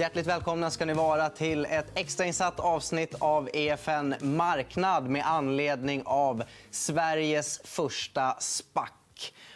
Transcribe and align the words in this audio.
Hjärtligt 0.00 0.26
välkomna 0.26 0.70
ska 0.70 0.84
ni 0.84 0.92
vara 0.92 1.28
till 1.28 1.64
ett 1.64 1.86
extrainsatt 1.94 2.60
avsnitt 2.60 3.14
av 3.18 3.48
EFN 3.52 4.14
Marknad 4.20 5.08
med 5.08 5.26
anledning 5.26 6.02
av 6.04 6.42
Sveriges 6.70 7.60
första 7.64 8.36
SPAC. 8.38 8.90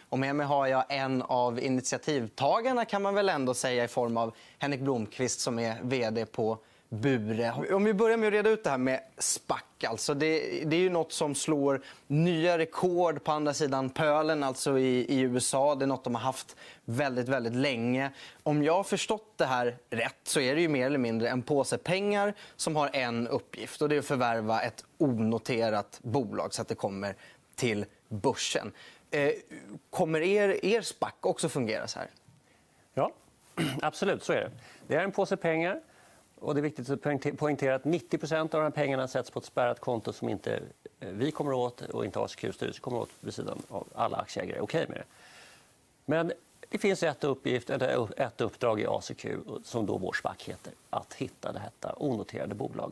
Och 0.09 0.19
med 0.19 0.35
mig 0.35 0.45
har 0.45 0.67
jag 0.67 0.83
en 0.89 1.21
av 1.21 1.59
initiativtagarna 1.59 2.85
kan 2.85 3.01
man 3.01 3.15
väl 3.15 3.29
ändå 3.29 3.53
säga 3.53 3.83
i 3.83 3.87
form 3.87 4.17
av 4.17 4.35
Henrik 4.59 4.81
Blomqvist 4.81 5.39
som 5.39 5.59
är 5.59 5.77
vd 5.81 6.25
på 6.25 6.57
Bure. 6.89 7.51
Om 7.73 7.83
vi 7.83 7.93
börjar 7.93 8.17
med 8.17 8.27
att 8.27 8.33
reda 8.33 8.49
ut 8.49 8.63
det 8.63 8.69
här 8.69 8.77
med 8.77 8.99
SPAC. 9.17 9.61
Alltså 9.87 10.13
det, 10.13 10.63
det 10.65 10.75
är 10.75 10.79
ju 10.79 10.89
nåt 10.89 11.11
som 11.11 11.35
slår 11.35 11.81
nya 12.07 12.57
rekord 12.57 13.23
på 13.23 13.31
andra 13.31 13.53
sidan 13.53 13.89
pölen, 13.89 14.43
alltså 14.43 14.79
i, 14.79 15.05
i, 15.09 15.19
USA. 15.19 15.75
Det 15.75 15.85
är 15.85 15.87
nåt 15.87 16.03
de 16.03 16.15
har 16.15 16.21
haft 16.21 16.55
väldigt, 16.85 17.29
väldigt 17.29 17.53
länge. 17.53 18.11
Om 18.43 18.63
jag 18.63 18.73
har 18.73 18.83
förstått 18.83 19.33
det 19.37 19.45
här 19.45 19.77
rätt 19.89 20.19
så 20.23 20.39
är 20.39 20.55
det 20.55 20.61
ju 20.61 20.67
mer 20.67 20.85
eller 20.85 20.97
mindre 20.97 21.29
en 21.29 21.41
påse 21.41 21.77
pengar 21.77 22.33
som 22.55 22.75
har 22.75 22.89
en 22.93 23.27
uppgift. 23.27 23.81
och 23.81 23.89
Det 23.89 23.95
är 23.95 23.99
att 23.99 24.05
förvärva 24.05 24.61
ett 24.61 24.85
onoterat 24.97 25.99
bolag 26.01 26.53
så 26.53 26.61
att 26.61 26.67
det 26.67 26.75
kommer 26.75 27.15
till 27.55 27.85
börsen. 28.07 28.71
Eh, 29.11 29.31
kommer 29.89 30.21
er, 30.21 30.65
er 30.65 30.81
SPAC 30.81 31.13
också 31.21 31.49
fungera 31.49 31.87
så 31.87 31.99
här? 31.99 32.09
Ja, 32.93 33.11
absolut. 33.81 34.23
Så 34.23 34.33
är 34.33 34.41
det. 34.41 34.51
Det 34.87 34.95
är 34.95 35.03
en 35.03 35.11
påse 35.11 35.37
pengar 35.37 35.81
och 36.39 36.55
det 36.55 36.59
är 36.59 36.61
viktigt 36.61 36.89
att 36.89 37.01
poängtera 37.37 37.75
att 37.75 37.83
90% 37.83 38.39
av 38.39 38.47
de 38.49 38.61
här 38.61 38.69
pengarna 38.69 39.07
sätts 39.07 39.31
på 39.31 39.39
ett 39.39 39.45
spärrat 39.45 39.79
konto 39.79 40.13
som 40.13 40.29
inte 40.29 40.59
eh, 40.99 41.09
vi 41.09 41.31
kommer 41.31 41.53
åt 41.53 41.81
och 41.81 42.05
inte 42.05 42.19
ACQs 42.19 42.55
styrelse 42.55 42.79
kommer 42.79 42.97
åt 42.97 43.09
vid 43.19 43.33
sidan 43.33 43.61
av 43.69 43.87
alla 43.95 44.17
aktieägare 44.17 44.57
är 44.57 44.63
okej 44.63 44.83
okay 44.83 44.95
med 44.95 44.97
det. 44.97 45.05
Men 46.05 46.31
det 46.69 46.77
finns 46.77 47.03
ett, 47.03 47.23
uppgift, 47.23 47.69
ett 47.69 48.41
uppdrag 48.41 48.81
i 48.81 48.85
ACQ, 48.87 49.25
som 49.63 49.85
då 49.85 49.97
vår 49.97 50.13
SPAC 50.13 50.43
heter, 50.43 50.73
att 50.89 51.13
hitta 51.13 51.51
detta 51.51 51.95
onoterade 51.97 52.55
bolag. 52.55 52.91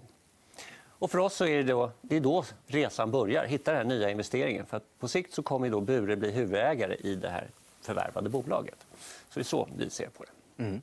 Och 1.04 1.12
för 1.12 1.18
oss 1.18 1.36
så 1.36 1.46
är 1.46 1.58
det, 1.58 1.64
då, 1.64 1.92
det 2.02 2.16
är 2.16 2.20
då 2.20 2.46
resan 2.68 3.12
börjar, 3.12 3.46
hitta 3.46 3.74
den 3.74 3.88
nya 3.88 4.10
investeringen. 4.10 4.66
För 4.66 4.82
på 5.00 5.08
sikt 5.08 5.34
så 5.34 5.44
kommer 5.44 5.70
då 5.70 5.82
Bure 5.82 6.16
bli 6.16 6.32
huvudägare 6.32 6.96
i 6.96 7.16
det 7.16 7.30
här 7.30 7.48
förvärvade 7.82 8.30
bolaget. 8.30 8.86
Så 9.30 9.34
det 9.34 9.42
är 9.42 9.44
så 9.44 9.68
vi 9.78 9.90
ser 9.90 10.08
på 10.08 10.24
det. 10.24 10.64
Mm. 10.64 10.82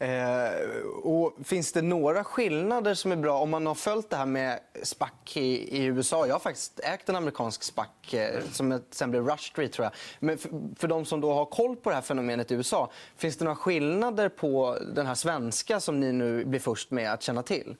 Eh, 0.00 0.78
och 1.02 1.34
finns 1.44 1.72
det 1.72 1.82
några 1.82 2.24
skillnader 2.24 2.94
som 2.94 3.12
är 3.12 3.16
bra 3.16 3.38
om 3.38 3.50
man 3.50 3.66
har 3.66 3.74
följt 3.74 4.10
det 4.10 4.16
här 4.16 4.26
med 4.26 4.60
SPAC 4.82 5.10
i, 5.34 5.78
i 5.78 5.84
USA? 5.84 6.26
Jag 6.26 6.34
har 6.34 6.40
faktiskt 6.40 6.80
ägt 6.80 7.08
en 7.08 7.16
amerikansk 7.16 7.62
SPAC 7.62 7.86
eh, 8.12 8.42
som 8.52 8.82
sen 8.90 9.10
blev 9.10 9.26
Rush 9.26 9.50
Street. 9.50 9.72
Tror 9.72 9.84
jag. 9.84 9.92
Men 10.20 10.38
för, 10.38 10.50
för 10.78 10.88
de 10.88 11.04
som 11.04 11.20
då 11.20 11.32
har 11.32 11.44
koll 11.44 11.76
på 11.76 11.90
det 11.90 11.94
här 11.94 12.02
fenomenet 12.02 12.50
i 12.50 12.54
USA 12.54 12.90
finns 13.16 13.36
det 13.36 13.44
några 13.44 13.56
skillnader 13.56 14.28
på 14.28 14.78
den 14.94 15.06
här 15.06 15.14
svenska 15.14 15.80
som 15.80 16.00
ni 16.00 16.12
nu 16.12 16.44
blir 16.44 16.60
först 16.60 16.90
med 16.90 17.12
att 17.12 17.22
känna 17.22 17.42
till? 17.42 17.76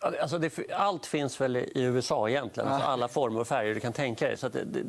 Alltså 0.00 0.38
det, 0.38 0.72
allt 0.72 1.06
finns 1.06 1.40
väl 1.40 1.56
i 1.56 1.70
USA 1.74 2.28
egentligen. 2.28 2.68
Alltså 2.68 2.88
alla 2.88 3.08
former 3.08 3.40
och 3.40 3.48
färger 3.48 3.74
du 3.74 3.80
kan 3.80 3.92
tänka 3.92 4.26
dig. 4.26 4.36
Så 4.36 4.48
det, 4.48 4.64
det, 4.64 4.82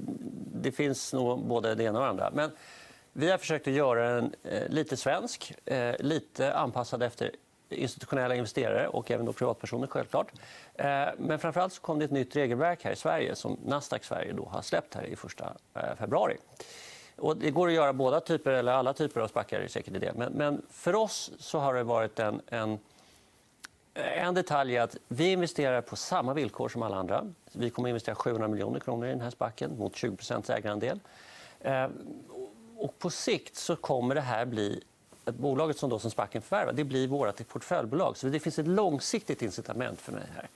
det, 0.61 0.71
finns 0.71 1.13
nog 1.13 1.47
både 1.47 1.75
det 1.75 1.83
ena 1.83 1.99
och 1.99 2.05
det 2.05 2.09
andra. 2.09 2.31
Men 2.33 2.51
vi 3.13 3.31
har 3.31 3.37
försökt 3.37 3.67
att 3.67 3.73
göra 3.73 4.15
den 4.15 4.35
eh, 4.43 4.67
lite 4.69 4.97
svensk, 4.97 5.53
eh, 5.65 5.95
lite 5.99 6.53
anpassad 6.53 7.03
efter 7.03 7.31
institutionella 7.69 8.35
investerare 8.35 8.87
och 8.87 9.11
även 9.11 9.25
då 9.25 9.33
privatpersoner. 9.33 9.87
självklart. 9.87 10.31
Eh, 10.75 11.07
men 11.17 11.39
framförallt 11.39 11.73
så 11.73 11.81
kom 11.81 11.99
det 11.99 12.05
ett 12.05 12.11
nytt 12.11 12.35
regelverk 12.35 12.83
här 12.83 12.91
i 12.91 12.95
Sverige 12.95 13.35
som 13.35 13.57
Nasdaq 13.65 14.03
Sverige 14.03 14.33
då 14.33 14.45
har 14.45 14.61
släppt 14.61 14.95
här 14.95 15.05
i 15.05 15.13
1 15.13 15.97
februari. 15.97 16.37
Och 17.15 17.37
det 17.37 17.51
går 17.51 17.67
att 17.67 17.73
göra 17.73 17.93
båda 17.93 18.19
typer, 18.19 18.51
eller 18.51 18.71
alla 18.71 18.93
typer 18.93 19.21
av 19.21 19.27
spackar. 19.27 19.67
säkert 19.67 19.95
i 19.95 19.99
det. 19.99 20.13
Men, 20.15 20.33
men, 20.33 20.61
för 20.69 20.95
oss 20.95 21.31
så 21.39 21.59
har 21.59 21.73
det 21.73 21.83
varit 21.83 22.19
en, 22.19 22.41
en, 22.47 22.79
en 23.93 24.33
detalj 24.33 24.77
att 24.77 24.97
vi 25.07 25.31
investerar 25.31 25.81
på 25.81 25.95
samma 25.95 26.33
villkor 26.33 26.69
som 26.69 26.83
alla 26.83 26.95
andra. 26.95 27.25
Vi 27.51 27.69
kommer 27.69 27.89
att 27.89 27.91
investera 27.91 28.15
700 28.15 28.47
miljoner 28.47 28.79
kronor 28.79 29.07
i 29.07 29.09
den 29.09 29.21
här 29.21 29.29
spacken 29.29 29.77
mot 29.77 29.95
20 29.95 30.17
ägarandel. 30.49 30.99
Och 32.79 32.99
på 32.99 33.09
sikt 33.09 33.55
så 33.55 33.75
kommer 33.75 34.15
det 34.15 34.21
här 34.21 34.45
bli 34.45 34.83
bolaget 35.25 35.77
som, 35.77 35.89
då, 35.89 35.99
som 35.99 36.11
Sparken 36.11 36.41
förvärvar 36.41 36.73
det 36.73 36.83
blir 36.83 37.07
vårt 37.07 37.47
portföljbolag. 37.47 38.17
Så 38.17 38.27
det 38.27 38.39
finns 38.39 38.59
ett 38.59 38.67
långsiktigt 38.67 39.41
incitament 39.41 40.01
för 40.01 40.11
mig 40.11 40.23
här. 40.35 40.47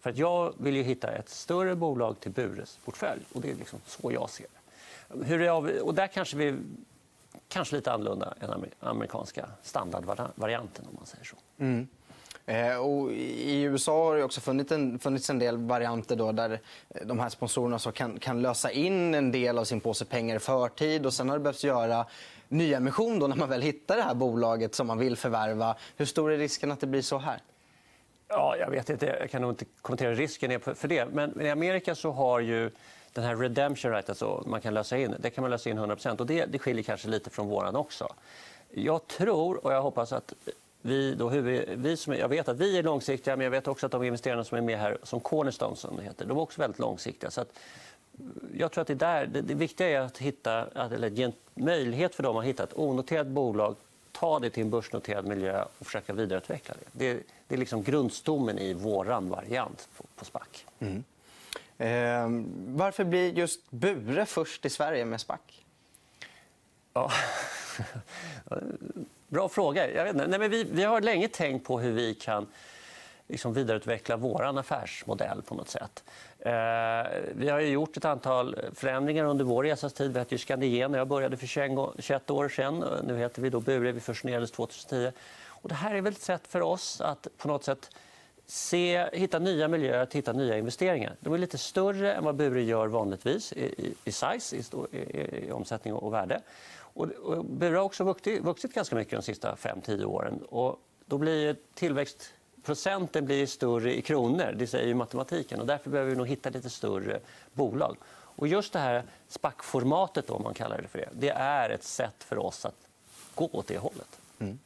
För 0.00 0.10
att 0.10 0.18
jag 0.18 0.54
vill 0.58 0.76
ju 0.76 0.82
hitta 0.82 1.12
ett 1.12 1.28
större 1.28 1.74
bolag 1.74 2.20
till 2.20 2.30
Bures 2.30 2.78
portfölj. 2.84 3.22
Och 3.32 3.40
det 3.40 3.50
är 3.50 3.54
liksom 3.54 3.78
så 3.86 4.12
jag 4.12 4.30
ser 4.30 4.46
det. 4.52 5.24
Hur 5.24 5.42
är 5.42 5.82
och 5.82 5.94
där 5.94 6.06
kanske 6.06 6.36
vi 6.36 6.58
kanske 7.48 7.76
lite 7.76 7.92
annorlunda 7.92 8.34
än 8.40 8.50
den 8.50 8.64
amerikanska 8.80 9.48
standardvarianten. 9.62 10.86
om 10.90 10.94
man 10.96 11.06
säger 11.06 11.24
så. 11.24 11.36
Mm. 11.58 11.88
Eh, 12.46 12.76
och 12.76 13.12
I 13.12 13.62
USA 13.62 14.04
har 14.04 14.16
det 14.16 14.24
också 14.24 14.40
funnits 14.40 14.72
en, 14.72 14.98
funnits 14.98 15.30
en 15.30 15.38
del 15.38 15.56
varianter 15.56 16.16
då 16.16 16.32
där 16.32 16.60
eh, 16.90 17.06
de 17.06 17.20
här 17.20 17.28
sponsorerna 17.28 17.78
så 17.78 17.92
kan, 17.92 18.18
kan 18.18 18.42
lösa 18.42 18.70
in 18.70 19.14
en 19.14 19.32
del 19.32 19.58
av 19.58 19.64
sin 19.64 19.80
påse 19.80 20.04
pengar 20.04 20.36
i 20.36 20.38
förtid. 20.38 21.06
Och 21.06 21.14
sen 21.14 21.28
har 21.28 21.36
det 21.36 21.42
behövts 21.42 21.64
göra 21.64 22.06
nyemission 22.48 23.18
då 23.18 23.26
när 23.26 23.36
man 23.36 23.48
väl 23.48 23.62
hittar 23.62 23.96
det 23.96 24.02
här 24.02 24.14
bolaget 24.14 24.74
som 24.74 24.86
man 24.86 24.98
vill 24.98 25.16
förvärva. 25.16 25.76
Hur 25.96 26.06
stor 26.06 26.32
är 26.32 26.38
risken 26.38 26.72
att 26.72 26.80
det 26.80 26.86
blir 26.86 27.02
så 27.02 27.18
här? 27.18 27.38
Ja, 28.28 28.56
jag 28.56 28.70
vet 28.70 28.90
inte. 28.90 29.06
Jag 29.20 29.30
kan 29.30 29.42
nog 29.42 29.50
inte 29.50 29.64
kommentera 29.82 30.14
risken 30.14 30.60
för 30.60 30.88
det. 30.88 31.06
Men 31.12 31.40
i 31.40 31.50
Amerika 31.50 31.94
så 31.94 32.10
har 32.10 32.40
ju 32.40 32.70
den 33.12 33.24
här 33.24 33.36
redemption 33.36 33.92
right, 33.92 34.08
alltså 34.08 34.42
man 34.46 34.60
kan 34.60 34.74
lösa 34.74 34.98
in, 34.98 35.14
det 35.18 35.30
kan 35.30 35.42
man 35.42 35.50
lösa 35.50 35.70
in 35.70 35.78
100% 35.78 36.20
och 36.20 36.26
det, 36.26 36.44
det 36.44 36.58
skiljer 36.58 36.82
kanske 36.82 37.08
lite 37.08 37.30
från 37.30 37.48
våran 37.48 37.76
också. 37.76 38.08
Jag 38.70 39.06
tror 39.06 39.66
och 39.66 39.72
jag 39.72 39.82
hoppas 39.82 40.12
att 40.12 40.32
vi, 40.82 41.14
då, 41.14 41.28
vi 41.28 41.96
som, 41.96 42.14
jag 42.14 42.28
vet 42.28 42.48
att 42.48 42.58
vi 42.58 42.78
är 42.78 42.82
långsiktiga, 42.82 43.36
men 43.36 43.44
jag 43.44 43.50
vet 43.50 43.68
också 43.68 43.86
att 43.86 43.92
de 43.92 44.04
investerarna 44.04 44.44
som 44.44 44.58
är 44.58 44.62
med 44.62 44.78
här, 44.78 44.98
som 45.02 45.20
Cornerstone, 45.20 45.76
som 45.76 45.96
det 45.96 46.02
heter, 46.02 46.24
de 46.24 46.36
är 46.36 46.42
också 46.42 46.60
väldigt 46.60 46.78
långsiktiga. 46.78 47.30
Så 47.30 47.40
att, 47.40 47.58
jag 48.54 48.72
tror 48.72 48.82
att 48.82 48.88
det, 48.88 48.94
där, 48.94 49.26
det, 49.26 49.40
det 49.40 49.54
viktiga 49.54 49.88
är 49.88 50.00
att 50.00 50.18
hitta, 50.18 50.66
eller 50.66 51.10
ge 51.10 51.22
en 51.22 51.32
möjlighet 51.54 52.14
för 52.14 52.22
dem 52.22 52.36
att 52.36 52.44
hitta 52.44 52.62
ett 52.62 52.78
onoterat 52.78 53.26
bolag 53.26 53.76
ta 54.12 54.38
det 54.38 54.50
till 54.50 54.62
en 54.62 54.70
börsnoterad 54.70 55.26
miljö 55.26 55.64
och 55.78 55.86
försöka 55.86 56.12
vidareutveckla 56.12 56.74
det. 56.74 56.90
Det, 56.92 57.22
det 57.48 57.54
är 57.54 57.58
liksom 57.58 57.82
grundstommen 57.82 58.58
i 58.58 58.74
vår 58.74 59.04
variant 59.30 59.88
på, 59.96 60.04
på 60.16 60.24
SPAC. 60.24 60.64
Mm. 60.78 61.04
Eh, 61.78 62.28
varför 62.76 63.04
blir 63.04 63.32
just 63.32 63.70
Bure 63.70 64.26
först 64.26 64.66
i 64.66 64.70
Sverige 64.70 65.04
med 65.04 65.20
SPAC? 65.20 65.40
Ja. 66.92 67.12
Bra 69.32 69.48
fråga. 69.48 69.90
Jag 69.90 70.04
vet 70.04 70.16
Nej, 70.16 70.38
men 70.38 70.50
vi, 70.50 70.64
vi 70.64 70.84
har 70.84 71.00
länge 71.00 71.28
tänkt 71.28 71.66
på 71.66 71.80
hur 71.80 71.92
vi 71.92 72.14
kan 72.14 72.46
liksom 73.28 73.52
vidareutveckla 73.52 74.16
vår 74.16 74.58
affärsmodell 74.58 75.42
på 75.42 75.54
något 75.54 75.68
sätt. 75.68 76.04
Eh, 76.38 76.52
vi 77.34 77.48
har 77.48 77.60
gjort 77.60 77.96
ett 77.96 78.04
antal 78.04 78.56
förändringar 78.74 79.24
under 79.24 79.44
vår 79.44 79.64
resas 79.64 79.92
tid. 79.92 80.12
Vi 80.12 80.18
hette 80.18 80.38
Scandigen 80.38 80.94
jag 80.94 81.08
började 81.08 81.36
för 81.36 81.46
21 82.02 82.30
år 82.30 82.48
sedan. 82.48 82.84
Nu 83.04 83.18
heter 83.18 83.42
vi 83.42 83.50
då 83.50 83.60
Bure. 83.60 83.92
Vi 83.92 84.00
fusionerades 84.00 84.50
2010. 84.50 85.12
Och 85.46 85.68
det 85.68 85.74
här 85.74 85.94
är 85.94 86.00
väl 86.00 86.12
ett 86.12 86.20
sätt 86.20 86.46
för 86.48 86.60
oss 86.60 87.00
att 87.00 87.26
på 87.38 87.48
något 87.48 87.64
sätt 87.64 87.90
se, 88.46 89.08
hitta 89.12 89.38
nya 89.38 89.68
miljöer, 89.68 90.02
att 90.02 90.12
hitta 90.12 90.32
nya 90.32 90.58
investeringar. 90.58 91.16
De 91.20 91.34
är 91.34 91.38
lite 91.38 91.58
större 91.58 92.14
än 92.14 92.24
vad 92.24 92.36
Bure 92.36 92.62
gör 92.62 92.86
vanligtvis 92.86 93.52
i, 93.52 93.64
i, 93.64 93.94
i 94.04 94.12
size, 94.12 94.56
i, 94.56 94.62
i, 94.96 95.46
i 95.46 95.52
omsättning 95.52 95.94
och 95.94 96.12
värde. 96.12 96.40
Och, 96.94 97.10
och 97.10 97.44
Bure 97.44 97.76
har 97.76 97.84
också 97.84 98.04
vuxit, 98.04 98.42
vuxit 98.42 98.74
ganska 98.74 98.96
mycket 98.96 99.18
de 99.18 99.22
sista 99.22 99.54
5-10 99.54 100.04
åren. 100.04 100.42
Och 100.48 100.80
då 101.06 101.18
blir 101.18 101.56
tillväxtprocenten 101.74 103.24
blir 103.24 103.46
större 103.46 103.98
i 103.98 104.02
kronor. 104.02 104.54
Det 104.56 104.66
säger 104.66 104.86
ju 104.86 104.94
matematiken. 104.94 105.60
Och 105.60 105.66
därför 105.66 105.90
behöver 105.90 106.10
vi 106.10 106.16
nog 106.16 106.28
hitta 106.28 106.50
lite 106.50 106.70
större 106.70 107.20
bolag. 107.52 107.96
Och 108.36 108.48
just 108.48 108.72
det 108.72 108.78
här 108.78 109.04
SPAC-formatet, 109.28 110.30
om 110.30 110.42
man 110.42 110.54
kallar 110.54 110.82
det 110.82 110.88
för 110.88 110.98
det, 110.98 111.08
det 111.12 111.30
är 111.30 111.70
ett 111.70 111.84
sätt 111.84 112.24
för 112.24 112.38
oss 112.38 112.64
att 112.64 112.88
gå 113.34 113.48
åt 113.52 113.66
det 113.66 113.78
hållet. 113.78 114.18
Mm. 114.38 114.58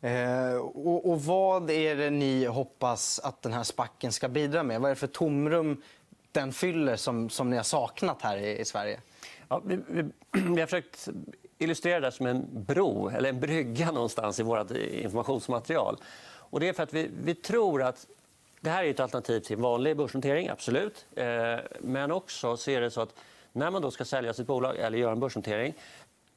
Eh, 0.00 0.56
och, 0.56 1.10
och, 1.10 1.24
vad 1.24 1.70
är 1.70 1.96
det 1.96 2.10
ni 2.10 2.44
hoppas 2.44 3.18
att 3.18 3.42
den 3.42 3.52
här 3.52 3.62
spacken 3.62 4.12
ska 4.12 4.28
bidra 4.28 4.62
med? 4.62 4.80
Vad 4.80 4.90
är 4.90 4.94
det 4.94 5.00
för 5.00 5.06
tomrum 5.06 5.82
den 6.32 6.52
fyller 6.52 6.96
som, 6.96 7.30
som 7.30 7.50
ni 7.50 7.56
har 7.56 7.62
saknat 7.62 8.22
här 8.22 8.36
i, 8.36 8.58
i 8.58 8.64
Sverige? 8.64 9.00
Ja, 9.50 9.62
vi, 9.64 9.78
vi, 9.86 10.02
vi, 10.30 10.60
har 10.60 10.66
försökt 10.66 11.08
illustrera 11.58 12.00
det 12.00 12.12
som 12.12 12.26
en 12.26 12.46
bro, 12.50 13.08
eller 13.08 13.28
en 13.28 13.40
brygga 13.40 13.90
någonstans 13.90 14.40
i 14.40 14.42
vårt 14.42 14.70
informationsmaterial. 14.70 15.96
Och 16.26 16.60
det 16.60 16.68
är 16.68 16.72
för 16.72 16.82
att 16.82 16.94
vi, 16.94 17.10
vi 17.24 17.34
tror 17.34 17.82
att 17.82 18.06
det 18.60 18.70
här 18.70 18.84
är 18.84 18.90
ett 18.90 19.00
alternativ 19.00 19.40
till 19.40 19.56
vanlig 19.56 19.96
börsnotering, 19.96 20.48
absolut. 20.48 21.06
Eh, 21.14 21.26
men 21.80 22.10
också 22.10 22.56
så 22.56 22.70
är 22.70 22.80
det 22.80 22.90
så 22.90 23.00
att 23.00 23.14
när 23.52 23.70
man 23.70 23.82
då 23.82 23.90
ska 23.90 24.04
sälja 24.04 24.32
sitt 24.32 24.46
bolag 24.46 24.76
eller 24.76 24.98
göra 24.98 25.12
en 25.12 25.20
börsnotering 25.20 25.74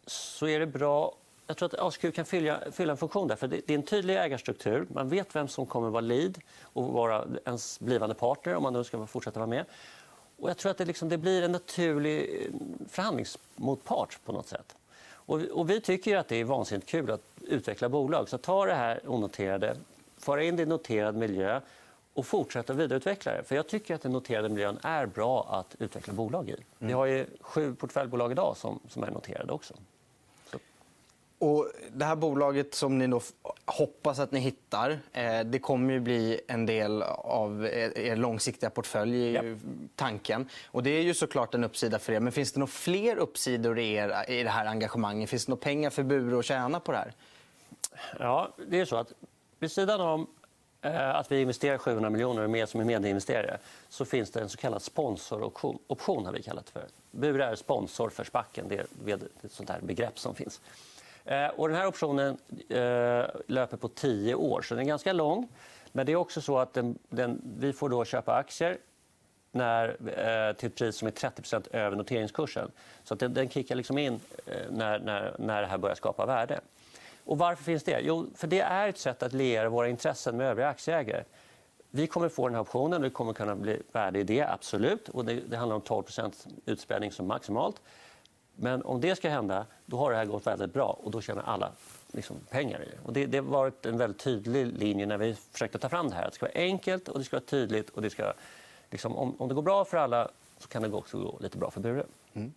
så 0.05 0.47
är 0.47 0.59
det 0.59 0.67
bra 0.67 1.15
jag 1.47 1.57
tror 1.57 1.73
att 1.73 1.79
ASQ 1.79 2.05
kan 2.15 2.25
fylla, 2.25 2.59
fylla 2.71 2.91
en 2.91 2.97
funktion 2.97 3.27
där. 3.27 3.35
För 3.35 3.47
det, 3.47 3.69
är 3.69 3.75
en 3.75 3.83
tydlig 3.83 4.17
ägarstruktur. 4.17 4.87
Man 4.93 5.09
vet 5.09 5.35
vem 5.35 5.47
som 5.47 5.65
kommer 5.65 5.89
vara 5.89 6.01
lead 6.01 6.37
och 6.61 6.83
vara 6.83 7.25
ens 7.45 7.79
blivande 7.79 8.15
partner 8.15 8.55
om 8.55 8.63
man 8.63 8.73
nu 8.73 8.83
ska 8.83 9.05
fortsätta 9.05 9.39
vara 9.39 9.49
med. 9.49 9.65
Och 10.37 10.49
jag 10.49 10.57
tror 10.57 10.71
att 10.71 10.77
det, 10.77 10.85
liksom, 10.85 11.09
det 11.09 11.17
blir 11.17 11.43
en 11.43 11.51
naturlig 11.51 12.41
eh, 12.41 12.51
förhandlingsmotpart 12.89 14.19
på 14.25 14.31
något 14.31 14.47
sätt. 14.47 14.75
Och, 15.25 15.41
och 15.41 15.69
vi 15.69 15.81
tycker 15.81 16.17
att 16.17 16.27
det 16.27 16.35
är 16.35 16.43
vansinnigt 16.43 16.89
kul 16.89 17.11
att 17.11 17.21
utveckla 17.41 17.89
bolag. 17.89 18.29
Så 18.29 18.37
ta 18.37 18.65
det 18.65 18.73
här 18.73 19.09
onoterade, 19.09 19.77
föra 20.17 20.43
in 20.43 20.55
det 20.55 20.63
i 20.63 20.65
noterad 20.65 21.15
miljö 21.15 21.61
och 22.13 22.25
fortsätta 22.25 22.73
vidareutveckla 22.73 23.31
det. 23.31 23.43
För 23.43 23.55
jag 23.55 23.67
tycker 23.67 23.95
att 23.95 24.01
den 24.01 24.11
noterade 24.11 24.49
miljön 24.49 24.79
är 24.83 25.05
bra 25.05 25.47
att 25.49 25.75
utveckla 25.79 26.13
bolag 26.13 26.49
i. 26.49 26.55
Vi 26.77 26.93
har 26.93 27.05
ju 27.05 27.25
sju 27.41 27.75
portföljbolag 27.75 28.31
idag 28.31 28.57
som, 28.57 28.79
som 28.89 29.03
är 29.03 29.11
noterade 29.11 29.53
också. 29.53 29.73
Och 31.43 31.67
det 31.91 32.05
här 32.05 32.15
bolaget 32.15 32.75
som 32.75 32.97
ni 32.97 33.07
då 33.07 33.21
hoppas 33.65 34.19
att 34.19 34.31
ni 34.31 34.39
hittar 34.39 34.99
eh, 35.13 35.39
det 35.39 35.59
kommer 35.59 35.93
ju 35.93 35.99
bli 35.99 36.41
en 36.47 36.65
del 36.65 37.01
av 37.03 37.65
er 37.65 38.15
långsiktiga 38.15 38.69
portfölj, 38.69 39.37
är 39.37 39.57
tanken. 39.95 40.49
Och 40.65 40.83
det 40.83 40.89
är 40.89 41.01
ju 41.01 41.13
såklart 41.13 41.53
en 41.55 41.63
uppsida 41.63 41.99
för 41.99 42.13
er. 42.13 42.19
Men 42.19 42.31
finns 42.33 42.51
det 42.51 42.59
några 42.59 42.71
fler 42.71 43.17
uppsidor 43.17 43.79
i, 43.79 43.93
er, 43.93 44.29
i 44.29 44.43
det 44.43 44.49
här 44.49 44.65
engagemanget? 44.65 45.29
Finns 45.29 45.45
det 45.45 45.49
några 45.49 45.61
pengar 45.61 45.89
för 45.89 46.03
Bure 46.03 46.39
att 46.39 46.45
tjäna 46.45 46.79
på 46.79 46.91
det 46.91 46.97
här? 46.97 47.13
Ja, 48.19 48.49
det 48.67 48.79
är 48.79 48.85
så 48.85 48.95
att 48.95 49.13
vid 49.59 49.71
sidan 49.71 50.01
om 50.01 50.27
eh, 50.81 51.15
att 51.15 51.31
vi 51.31 51.41
investerar 51.41 51.77
700 51.77 52.09
miljoner 52.09 52.47
mer 52.47 52.65
som 52.65 52.79
är 52.79 52.85
medinvesterare 52.85 53.57
så 53.89 54.05
finns 54.05 54.31
det 54.31 54.41
en 54.41 54.49
så 54.49 54.57
kallad 54.57 54.81
sponsoroption. 54.81 55.79
Har 56.25 56.31
vi 56.33 56.41
kallat 56.41 56.69
för. 56.69 56.85
Bure 57.11 57.45
är 57.45 57.55
sponsor 57.55 58.09
för 58.09 58.23
Spacken. 58.23 58.65
Det 58.67 58.75
är 59.11 59.15
ett 59.15 59.51
sånt 59.51 59.69
här 59.69 59.79
begrepp 59.81 60.19
som 60.19 60.35
finns. 60.35 60.61
Eh, 61.25 61.47
och 61.47 61.67
den 61.67 61.77
här 61.77 61.87
optionen 61.87 62.37
eh, 62.69 63.25
löper 63.47 63.77
på 63.77 63.87
tio 63.87 64.35
år, 64.35 64.61
så 64.61 64.75
den 64.75 64.83
är 64.83 64.87
ganska 64.87 65.13
lång. 65.13 65.47
Men 65.91 66.05
det 66.05 66.11
är 66.11 66.15
också 66.15 66.41
så 66.41 66.57
att 66.59 66.73
den, 66.73 66.97
den, 67.09 67.41
vi 67.57 67.73
får 67.73 67.89
då 67.89 68.05
köpa 68.05 68.33
aktier 68.33 68.77
när, 69.51 69.87
eh, 69.89 70.55
till 70.55 70.67
ett 70.67 70.75
pris 70.75 70.95
som 70.95 71.07
är 71.07 71.11
30% 71.11 71.75
över 71.75 71.97
noteringskursen. 71.97 72.71
Så 73.03 73.15
den, 73.15 73.33
den 73.33 73.49
kickar 73.49 73.75
liksom 73.75 73.97
in 73.97 74.19
eh, 74.45 74.55
när, 74.69 74.99
när, 74.99 75.35
när 75.39 75.61
det 75.61 75.67
här 75.67 75.77
börjar 75.77 75.95
skapa 75.95 76.25
värde. 76.25 76.59
Och 77.25 77.37
varför 77.37 77.63
finns 77.63 77.83
det? 77.83 77.99
Jo, 78.01 78.27
för 78.35 78.47
det 78.47 78.59
är 78.59 78.89
ett 78.89 78.97
sätt 78.97 79.23
att 79.23 79.33
liera 79.33 79.69
våra 79.69 79.89
intressen 79.89 80.37
med 80.37 80.47
övriga 80.47 80.67
aktieägare. 80.67 81.23
Vi 81.89 82.07
kommer 82.07 82.29
få 82.29 82.47
den 82.47 82.55
här 82.55 82.61
optionen 82.61 82.93
och 82.93 83.01
det 83.01 83.09
kommer 83.09 83.33
kunna 83.33 83.55
bli 83.55 83.81
värde 83.91 84.19
i 84.19 84.23
det, 84.23 84.41
absolut. 84.41 85.09
Och 85.09 85.25
det, 85.25 85.33
det 85.33 85.57
handlar 85.57 85.75
om 85.75 85.81
12% 85.81 86.33
utspädning 86.65 87.11
som 87.11 87.27
maximalt. 87.27 87.81
Men 88.55 88.81
om 88.81 89.01
det 89.01 89.15
ska 89.15 89.29
hända, 89.29 89.65
då 89.85 89.97
har 89.97 90.11
det 90.11 90.17
här 90.17 90.25
gått 90.25 90.47
väldigt 90.47 90.73
bra 90.73 90.99
och 91.03 91.11
då 91.11 91.21
tjänar 91.21 91.43
alla 91.43 91.71
liksom, 92.11 92.37
pengar 92.49 92.81
i 92.81 92.85
det. 92.85 92.97
Och 93.05 93.13
det. 93.13 93.25
Det 93.25 93.37
har 93.37 93.45
varit 93.45 93.85
en 93.85 93.97
väldigt 93.97 94.21
tydlig 94.21 94.65
linje 94.65 95.05
när 95.05 95.17
vi 95.17 95.35
försökte 95.51 95.77
ta 95.77 95.89
fram 95.89 96.09
det 96.09 96.15
här. 96.15 96.25
Det 96.25 96.35
ska 96.35 96.45
vara 96.45 96.55
enkelt 96.55 97.07
och 97.07 97.19
det 97.19 97.25
ska 97.25 97.35
vara 97.35 97.45
tydligt. 97.45 97.89
Och 97.89 98.01
det 98.01 98.09
ska, 98.09 98.33
liksom, 98.89 99.17
om, 99.17 99.35
om 99.41 99.47
det 99.47 99.55
går 99.55 99.61
bra 99.61 99.85
för 99.85 99.97
alla 99.97 100.29
så 100.57 100.67
kan 100.67 100.81
det 100.81 100.93
också 100.93 101.17
gå 101.17 101.37
lite 101.41 101.57
bra 101.57 101.71
för 101.71 101.81
Bure. 101.81 102.05
Mm. 102.33 102.53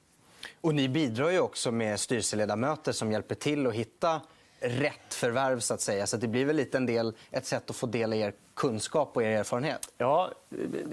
Och 0.60 0.74
ni 0.74 0.88
bidrar 0.88 1.30
ju 1.30 1.40
också 1.40 1.72
med 1.72 2.00
styrelseledamöter 2.00 2.92
som 2.92 3.12
hjälper 3.12 3.34
till 3.34 3.66
att 3.66 3.74
hitta 3.74 4.20
rätt 4.60 5.14
förvärv. 5.14 5.60
Så 5.60 5.74
att 5.74 5.80
säga. 5.80 6.06
Så 6.06 6.16
det 6.16 6.28
blir 6.28 6.44
väl 6.44 6.56
lite 6.56 6.76
en 6.76 6.86
del, 6.86 7.14
ett 7.30 7.46
sätt 7.46 7.70
att 7.70 7.76
få 7.76 7.86
dela 7.86 8.16
er 8.16 8.32
kunskap 8.54 9.10
och 9.16 9.22
er 9.22 9.30
erfarenhet? 9.30 9.88
Ja, 9.98 10.30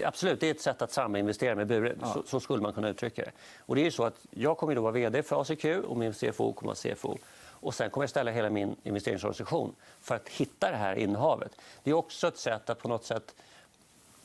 absolut. 0.03 0.39
Det 0.39 0.47
är 0.47 0.51
ett 0.51 0.61
sätt 0.61 0.81
att 0.81 0.91
saminvestera 0.91 1.55
med 1.55 1.67
Bure. 1.67 1.95
Ja. 2.01 2.13
Så, 2.13 2.23
så, 2.25 2.39
skulle 2.39 2.61
man 2.61 2.73
kunna 2.73 2.89
uttrycka 2.89 3.21
det. 3.21 3.31
Och 3.59 3.75
det 3.75 3.85
är 3.85 3.91
så 3.91 4.03
att 4.03 4.25
jag 4.31 4.57
kommer 4.57 4.75
att 4.75 4.81
vara 4.81 4.91
vd 4.91 5.23
för 5.23 5.41
ACQ 5.41 5.65
och 5.87 5.97
min 5.97 6.13
CFO 6.13 6.53
kommer 6.53 6.71
att 6.71 6.85
vara 6.85 6.95
CFO. 6.95 7.17
Och 7.63 7.73
sen 7.73 7.89
kommer 7.89 8.03
jag 8.03 8.09
ställa 8.09 8.31
hela 8.31 8.49
min 8.49 8.75
investeringsorganisation 8.83 9.75
för 10.01 10.15
att 10.15 10.29
hitta 10.29 10.71
det 10.71 10.77
här 10.77 10.95
innehavet. 10.95 11.51
Det 11.83 11.89
är 11.89 11.93
också 11.93 12.27
ett 12.27 12.37
sätt 12.37 12.69
att 12.69 12.79
på 12.79 12.87
något 12.87 13.05
sätt 13.05 13.35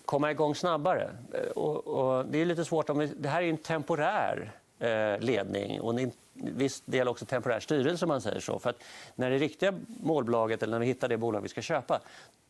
komma 0.04 0.30
igång 0.30 0.54
snabbare. 0.54 1.10
Och, 1.54 1.86
och 1.86 2.26
det 2.26 2.38
är 2.38 2.44
lite 2.44 2.64
svårt. 2.64 2.90
Om 2.90 3.08
det 3.16 3.28
här 3.28 3.42
är 3.42 3.48
en 3.48 3.56
temporär 3.56 4.36
eh, 4.44 4.50
Eh, 4.80 5.20
ledning 5.20 5.80
och 5.80 6.00
en 6.00 6.12
viss 6.32 6.80
del 6.80 7.08
också 7.08 7.24
temporär 7.24 7.60
styrelse. 7.60 8.06
man 8.06 8.20
säger 8.20 8.40
så. 8.40 8.58
För 8.58 8.70
att 8.70 8.82
när 9.14 9.30
det 9.30 9.38
riktiga 9.38 9.74
målbolaget 9.86 10.62
eller 10.62 10.72
när 10.72 10.80
vi 10.80 10.86
hittar 10.86 11.08
det 11.08 11.16
bolag 11.16 11.40
vi 11.40 11.48
ska 11.48 11.62
köpa 11.62 12.00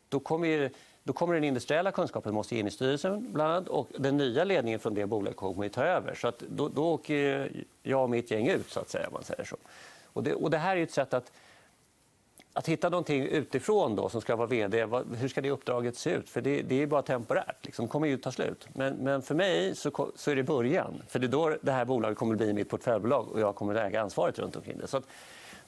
då 0.08 0.20
kommer, 0.20 0.48
ju, 0.48 0.70
då 1.04 1.12
kommer 1.12 1.34
den 1.34 1.44
industriella 1.44 1.92
kunskapen 1.92 2.34
måste 2.34 2.56
in 2.56 2.66
i 2.66 2.70
styrelsen 2.70 3.32
bland 3.32 3.52
annat, 3.52 3.68
och 3.68 3.88
den 3.98 4.16
nya 4.16 4.44
ledningen 4.44 4.80
från 4.80 4.94
det 4.94 5.06
bolaget 5.06 5.36
kommer 5.36 5.66
att 5.66 5.72
ta 5.72 5.84
över. 5.84 6.14
Så 6.14 6.28
att 6.28 6.38
då, 6.38 6.68
då 6.68 6.92
åker 6.92 7.50
jag 7.82 8.02
och 8.02 8.10
mitt 8.10 8.30
gäng 8.30 8.48
ut, 8.48 8.70
så 8.70 8.80
att 8.80 8.90
säga. 8.90 9.08
Man 9.12 9.22
säger 9.22 9.44
så. 9.44 9.56
Och 10.04 10.22
det, 10.22 10.34
och 10.34 10.50
det 10.50 10.58
här 10.58 10.76
är 10.76 10.82
ett 10.82 10.92
sätt 10.92 11.14
att 11.14 11.32
att 12.52 12.68
hitta 12.68 12.88
någonting 12.88 13.22
utifrån 13.22 13.96
då, 13.96 14.08
som 14.08 14.20
ska 14.20 14.36
vara 14.36 14.46
vd, 14.46 14.86
hur 15.16 15.28
ska 15.28 15.40
det 15.40 15.50
uppdraget 15.50 15.96
se 15.96 16.10
ut? 16.10 16.30
För 16.30 16.40
Det, 16.40 16.62
det 16.62 16.82
är 16.82 16.86
bara 16.86 17.02
temporärt. 17.02 17.64
Liksom. 17.64 17.84
Det 17.84 17.90
kommer 17.90 18.06
ju 18.06 18.16
ta 18.16 18.32
slut. 18.32 18.68
Men, 18.72 18.94
men 18.94 19.22
för 19.22 19.34
mig 19.34 19.74
så, 19.74 20.10
så, 20.16 20.30
är 20.30 20.36
det 20.36 20.42
början. 20.42 21.02
För 21.08 21.18
Det 21.18 21.26
är 21.26 21.28
då 21.28 21.56
det 21.62 21.72
här 21.72 21.84
bolaget 21.84 22.18
kommer 22.18 22.36
bli 22.36 22.52
mitt 22.52 22.68
portföljbolag 22.68 23.28
och 23.28 23.40
jag 23.40 23.54
kommer 23.54 23.74
att 23.74 23.86
äga 23.86 24.02
ansvaret 24.02 24.38
runt 24.38 24.56
omkring 24.56 24.78
det. 24.78 24.86
Så 24.86 24.96
att, 24.96 25.04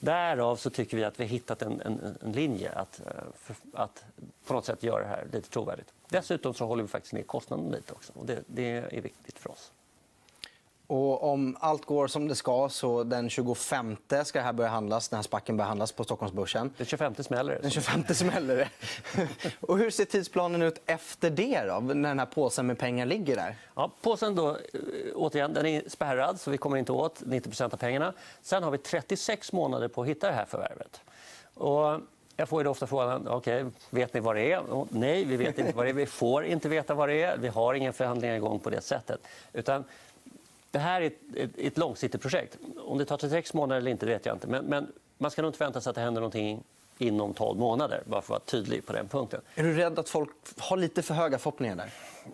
Därav 0.00 0.56
så 0.56 0.70
tycker 0.70 0.96
vi 0.96 1.04
att 1.04 1.20
vi 1.20 1.24
har 1.24 1.30
hittat 1.30 1.62
en, 1.62 1.80
en, 1.80 2.16
en 2.22 2.32
linje 2.32 2.72
att, 2.72 3.00
eh, 3.00 3.12
för, 3.34 3.56
att 3.72 4.04
på 4.46 4.54
något 4.54 4.64
sätt 4.64 4.82
göra 4.82 5.00
det 5.00 5.08
här 5.08 5.26
lite 5.32 5.50
trovärdigt. 5.50 5.92
Dessutom 6.08 6.54
så 6.54 6.66
håller 6.66 6.82
vi 6.82 6.88
faktiskt 6.88 7.12
ner 7.12 7.22
kostnaden 7.22 7.70
lite 7.70 7.92
också. 7.92 8.12
Och 8.16 8.26
det, 8.26 8.42
det 8.46 8.70
är 8.72 9.00
viktigt 9.00 9.38
för 9.38 9.50
oss. 9.50 9.72
Och 10.90 11.32
om 11.32 11.56
allt 11.60 11.84
går 11.84 12.06
som 12.06 12.28
det 12.28 12.34
ska, 12.34 12.68
så 12.68 13.04
den 13.04 13.30
25 13.30 13.96
ska 14.24 14.38
det 14.38 14.44
här 14.44 14.52
börja 14.52 14.70
handlas. 14.70 15.08
Den 15.08 15.16
här 15.16 15.22
spacken 15.22 15.56
börjar 15.56 15.68
handlas 15.68 15.92
på 15.92 16.04
Stockholmsbörsen. 16.04 16.74
Den 16.76 16.86
25 16.86 17.14
smäller 17.14 17.54
det. 17.54 17.60
Den 17.60 17.70
25 17.70 18.04
smäller 18.14 18.56
det. 18.56 18.68
och 19.60 19.78
hur 19.78 19.90
ser 19.90 20.04
tidsplanen 20.04 20.62
ut 20.62 20.82
efter 20.86 21.30
det, 21.30 21.64
då, 21.64 21.80
när 21.80 22.08
den 22.08 22.18
här 22.18 22.26
påsen 22.26 22.66
med 22.66 22.78
pengar 22.78 23.06
ligger 23.06 23.36
där? 23.36 23.56
Ja, 23.74 23.90
påsen 24.02 24.34
då, 24.34 24.48
eh, 24.50 24.56
återigen, 25.14 25.54
den 25.54 25.66
är 25.66 25.82
spärrad, 25.88 26.40
så 26.40 26.50
vi 26.50 26.58
kommer 26.58 26.76
inte 26.76 26.92
åt 26.92 27.22
90% 27.22 27.74
av 27.74 27.76
pengarna. 27.76 28.12
Sen 28.42 28.62
har 28.62 28.70
vi 28.70 28.78
36 28.78 29.52
månader 29.52 29.88
på 29.88 30.02
att 30.02 30.08
hitta 30.08 30.26
det 30.26 30.34
här 30.34 30.44
förvärvet. 30.44 31.00
Och 31.54 32.00
jag 32.36 32.48
får 32.48 32.62
ju 32.62 32.68
ofta 32.68 32.86
frågan 32.86 33.28
okay, 33.28 33.64
vet 33.90 34.14
ni 34.14 34.20
vad 34.20 34.36
det 34.36 34.52
är. 34.52 34.60
Och 34.60 34.88
nej, 34.90 35.24
vi 35.24 35.36
vet 35.36 35.58
inte 35.58 35.72
vad 35.72 35.86
det 35.86 35.90
är. 35.90 35.94
Vi 35.94 36.06
får 36.06 36.44
inte 36.44 36.68
veta 36.68 36.94
vad 36.94 37.08
det 37.08 37.22
är. 37.22 37.36
Vi 37.36 37.48
har 37.48 37.74
ingen 37.74 37.92
förhandlingar 37.92 38.34
igång 38.34 38.58
på 38.58 38.70
det 38.70 38.80
sättet. 38.80 39.20
Utan 39.52 39.84
det 40.70 40.78
här 40.78 41.00
är 41.00 41.06
ett, 41.06 41.18
ett, 41.36 41.50
ett 41.58 41.78
långsiktigt 41.78 42.22
projekt. 42.22 42.58
Om 42.78 42.98
det 42.98 43.04
tar 43.04 43.16
36 43.16 43.54
månader 43.54 43.80
eller 43.80 43.90
inte 43.90 44.06
vet 44.06 44.26
jag 44.26 44.36
inte. 44.36 44.46
Men, 44.46 44.64
men 44.64 44.92
man 45.18 45.30
ska 45.30 45.42
nog 45.42 45.48
inte 45.48 45.58
förvänta 45.58 45.80
sig 45.80 45.90
att 45.90 45.96
det 45.96 46.02
händer 46.02 46.20
någonting 46.20 46.64
inom 46.98 47.34
12 47.34 47.58
månader, 47.58 48.02
bara 48.06 48.22
för 48.22 48.26
att 48.26 48.28
vara 48.28 48.40
tydlig 48.40 48.86
på 48.86 48.92
den 48.92 49.08
punkten. 49.08 49.40
Är 49.54 49.62
du 49.62 49.74
rädd 49.74 49.98
att 49.98 50.08
folk 50.08 50.30
har 50.58 50.76
lite 50.76 51.02
för 51.02 51.14
höga 51.14 51.38
förhoppningar 51.38 51.76
där? 51.76 51.92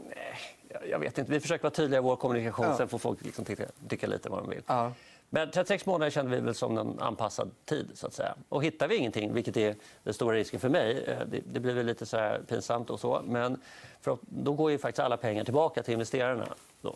Nej, 0.08 0.88
jag 0.90 0.98
vet 0.98 1.18
inte. 1.18 1.32
Vi 1.32 1.40
försöker 1.40 1.62
vara 1.62 1.74
tydliga 1.74 2.00
i 2.00 2.02
vår 2.02 2.16
kommunikation. 2.16 2.66
Ja. 2.66 2.76
Sen 2.76 2.88
får 2.88 2.98
folk 2.98 3.24
liksom 3.24 3.44
tycka, 3.44 3.64
tycka 3.88 4.06
lite 4.06 4.28
vad 4.28 4.42
de 4.42 4.50
vill. 4.50 4.62
Ja. 4.66 4.92
Men 5.30 5.50
36 5.50 5.86
månader 5.86 6.10
kände 6.10 6.36
vi 6.36 6.40
väl 6.42 6.54
som 6.54 6.78
en 6.78 7.00
anpassad 7.00 7.50
tid. 7.64 7.90
så 7.94 8.06
att 8.06 8.14
säga. 8.14 8.34
Och 8.48 8.64
hittar 8.64 8.88
vi 8.88 8.96
ingenting, 8.96 9.34
vilket 9.34 9.56
är 9.56 9.74
den 10.02 10.14
stora 10.14 10.36
risken 10.36 10.60
för 10.60 10.68
mig, 10.68 11.04
eh, 11.06 11.18
det, 11.26 11.40
det 11.52 11.60
blir 11.60 11.74
väl 11.74 11.86
lite 11.86 12.06
så 12.06 12.36
pinsamt 12.48 12.90
och 12.90 13.00
så, 13.00 13.22
men 13.24 13.60
för, 14.00 14.18
då 14.20 14.52
går 14.52 14.70
ju 14.70 14.78
faktiskt 14.78 14.98
alla 14.98 15.16
pengar 15.16 15.44
tillbaka 15.44 15.82
till 15.82 15.92
investerarna. 15.92 16.46
Då 16.80 16.94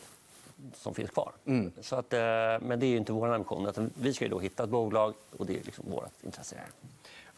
som 0.73 0.93
finns 0.93 1.09
kvar. 1.09 1.31
Mm. 1.45 1.71
Så 1.81 1.95
att, 1.95 2.13
eh, 2.13 2.19
men 2.61 2.79
det 2.79 2.85
är 2.85 2.97
inte 2.97 3.13
vår 3.13 3.33
ambition. 3.33 3.91
Vi 3.93 4.13
ska 4.13 4.25
ju 4.25 4.31
då 4.31 4.39
hitta 4.39 4.63
ett 4.63 4.69
bolag 4.69 5.13
och 5.37 5.45
det 5.45 5.59
är 5.59 5.63
liksom 5.63 5.85
vårt 5.89 6.23
intresse. 6.23 6.55
Här. 6.55 6.67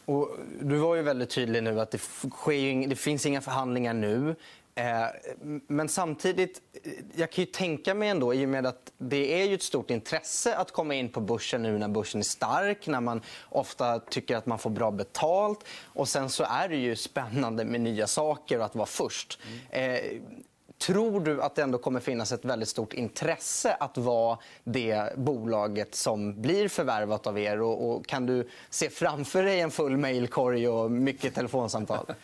Och 0.04 0.30
du 0.60 0.76
var 0.76 0.94
ju 0.94 1.02
väldigt 1.02 1.30
tydlig 1.30 1.62
nu 1.62 1.80
att 1.80 1.90
det, 1.90 1.98
sker 1.98 2.88
det 2.88 2.96
finns 2.96 3.26
inga 3.26 3.40
förhandlingar 3.40 3.94
nu. 3.94 4.36
Eh, 4.74 5.06
men 5.66 5.88
samtidigt, 5.88 6.60
eh, 6.82 6.92
jag 7.14 7.32
kan 7.32 7.44
ju 7.44 7.50
tänka 7.50 7.94
mig 7.94 8.08
ändå, 8.08 8.34
i 8.34 8.44
och 8.44 8.48
med 8.48 8.66
att 8.66 8.92
det 8.98 9.42
är 9.42 9.44
ju 9.44 9.54
ett 9.54 9.62
stort 9.62 9.90
intresse 9.90 10.56
att 10.56 10.72
komma 10.72 10.94
in 10.94 11.08
på 11.08 11.20
börsen 11.20 11.62
nu 11.62 11.78
när 11.78 11.88
börsen 11.88 12.20
är 12.20 12.24
stark, 12.24 12.86
när 12.86 13.00
man 13.00 13.22
ofta 13.48 14.00
tycker 14.00 14.36
att 14.36 14.46
man 14.46 14.58
får 14.58 14.70
bra 14.70 14.90
betalt. 14.90 15.64
Och 15.82 16.08
sen 16.08 16.30
så 16.30 16.44
är 16.44 16.68
det 16.68 16.76
ju 16.76 16.96
spännande 16.96 17.64
med 17.64 17.80
nya 17.80 18.06
saker 18.06 18.58
och 18.58 18.64
att 18.64 18.74
vara 18.74 18.86
först. 18.86 19.38
Mm. 19.72 20.22
Tror 20.86 21.20
du 21.20 21.42
att 21.42 21.54
det 21.54 21.62
ändå 21.62 21.78
kommer 21.78 22.00
finnas 22.00 22.32
ett 22.32 22.44
väldigt 22.44 22.68
stort 22.68 22.92
intresse 22.92 23.76
att 23.80 23.98
vara 23.98 24.38
det 24.64 25.16
bolaget 25.16 25.94
som 25.94 26.42
blir 26.42 26.68
förvärvat 26.68 27.26
av 27.26 27.38
er? 27.38 27.60
Och, 27.60 27.90
och 27.90 28.06
kan 28.06 28.26
du 28.26 28.48
se 28.70 28.90
framför 28.90 29.42
dig 29.42 29.60
en 29.60 29.70
full 29.70 29.96
mejlkorg 29.96 30.68
och 30.68 30.90
mycket 30.90 31.34
telefonsamtal? 31.34 32.06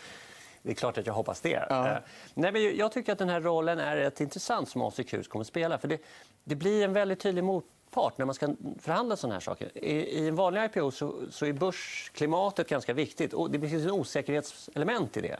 Det 0.62 0.70
är 0.70 0.74
klart 0.74 0.98
att 0.98 1.06
jag 1.06 1.14
hoppas 1.14 1.40
det. 1.40 1.66
Ja. 1.68 1.88
Eh, 1.88 1.98
nej, 2.34 2.52
men 2.52 2.76
jag 2.76 2.92
tycker 2.92 3.12
att 3.12 3.18
den 3.18 3.28
här 3.28 3.40
rollen 3.40 3.78
är 3.78 3.96
rätt 3.96 4.20
intressant 4.20 4.68
som 4.68 4.82
ACQ 4.82 5.28
kommer 5.28 5.40
att 5.40 5.46
spela. 5.46 5.78
För 5.78 5.88
det, 5.88 5.98
det 6.44 6.54
blir 6.54 6.84
en 6.84 6.92
väldigt 6.92 7.20
tydlig 7.20 7.44
motpart 7.44 8.18
när 8.18 8.26
man 8.26 8.34
ska 8.34 8.54
förhandla 8.78 9.16
såna 9.16 9.32
här 9.32 9.40
saker. 9.40 9.78
I, 9.78 9.92
i 9.92 10.28
en 10.28 10.34
vanlig 10.34 10.64
IPO 10.64 10.90
så, 10.90 11.14
så 11.30 11.46
är 11.46 11.52
börsklimatet 11.52 12.68
ganska 12.68 12.92
viktigt. 12.92 13.34
Och 13.34 13.50
det 13.50 13.68
finns 13.68 13.84
ett 13.84 13.92
osäkerhetselement 13.92 15.16
i 15.16 15.20
det. 15.20 15.36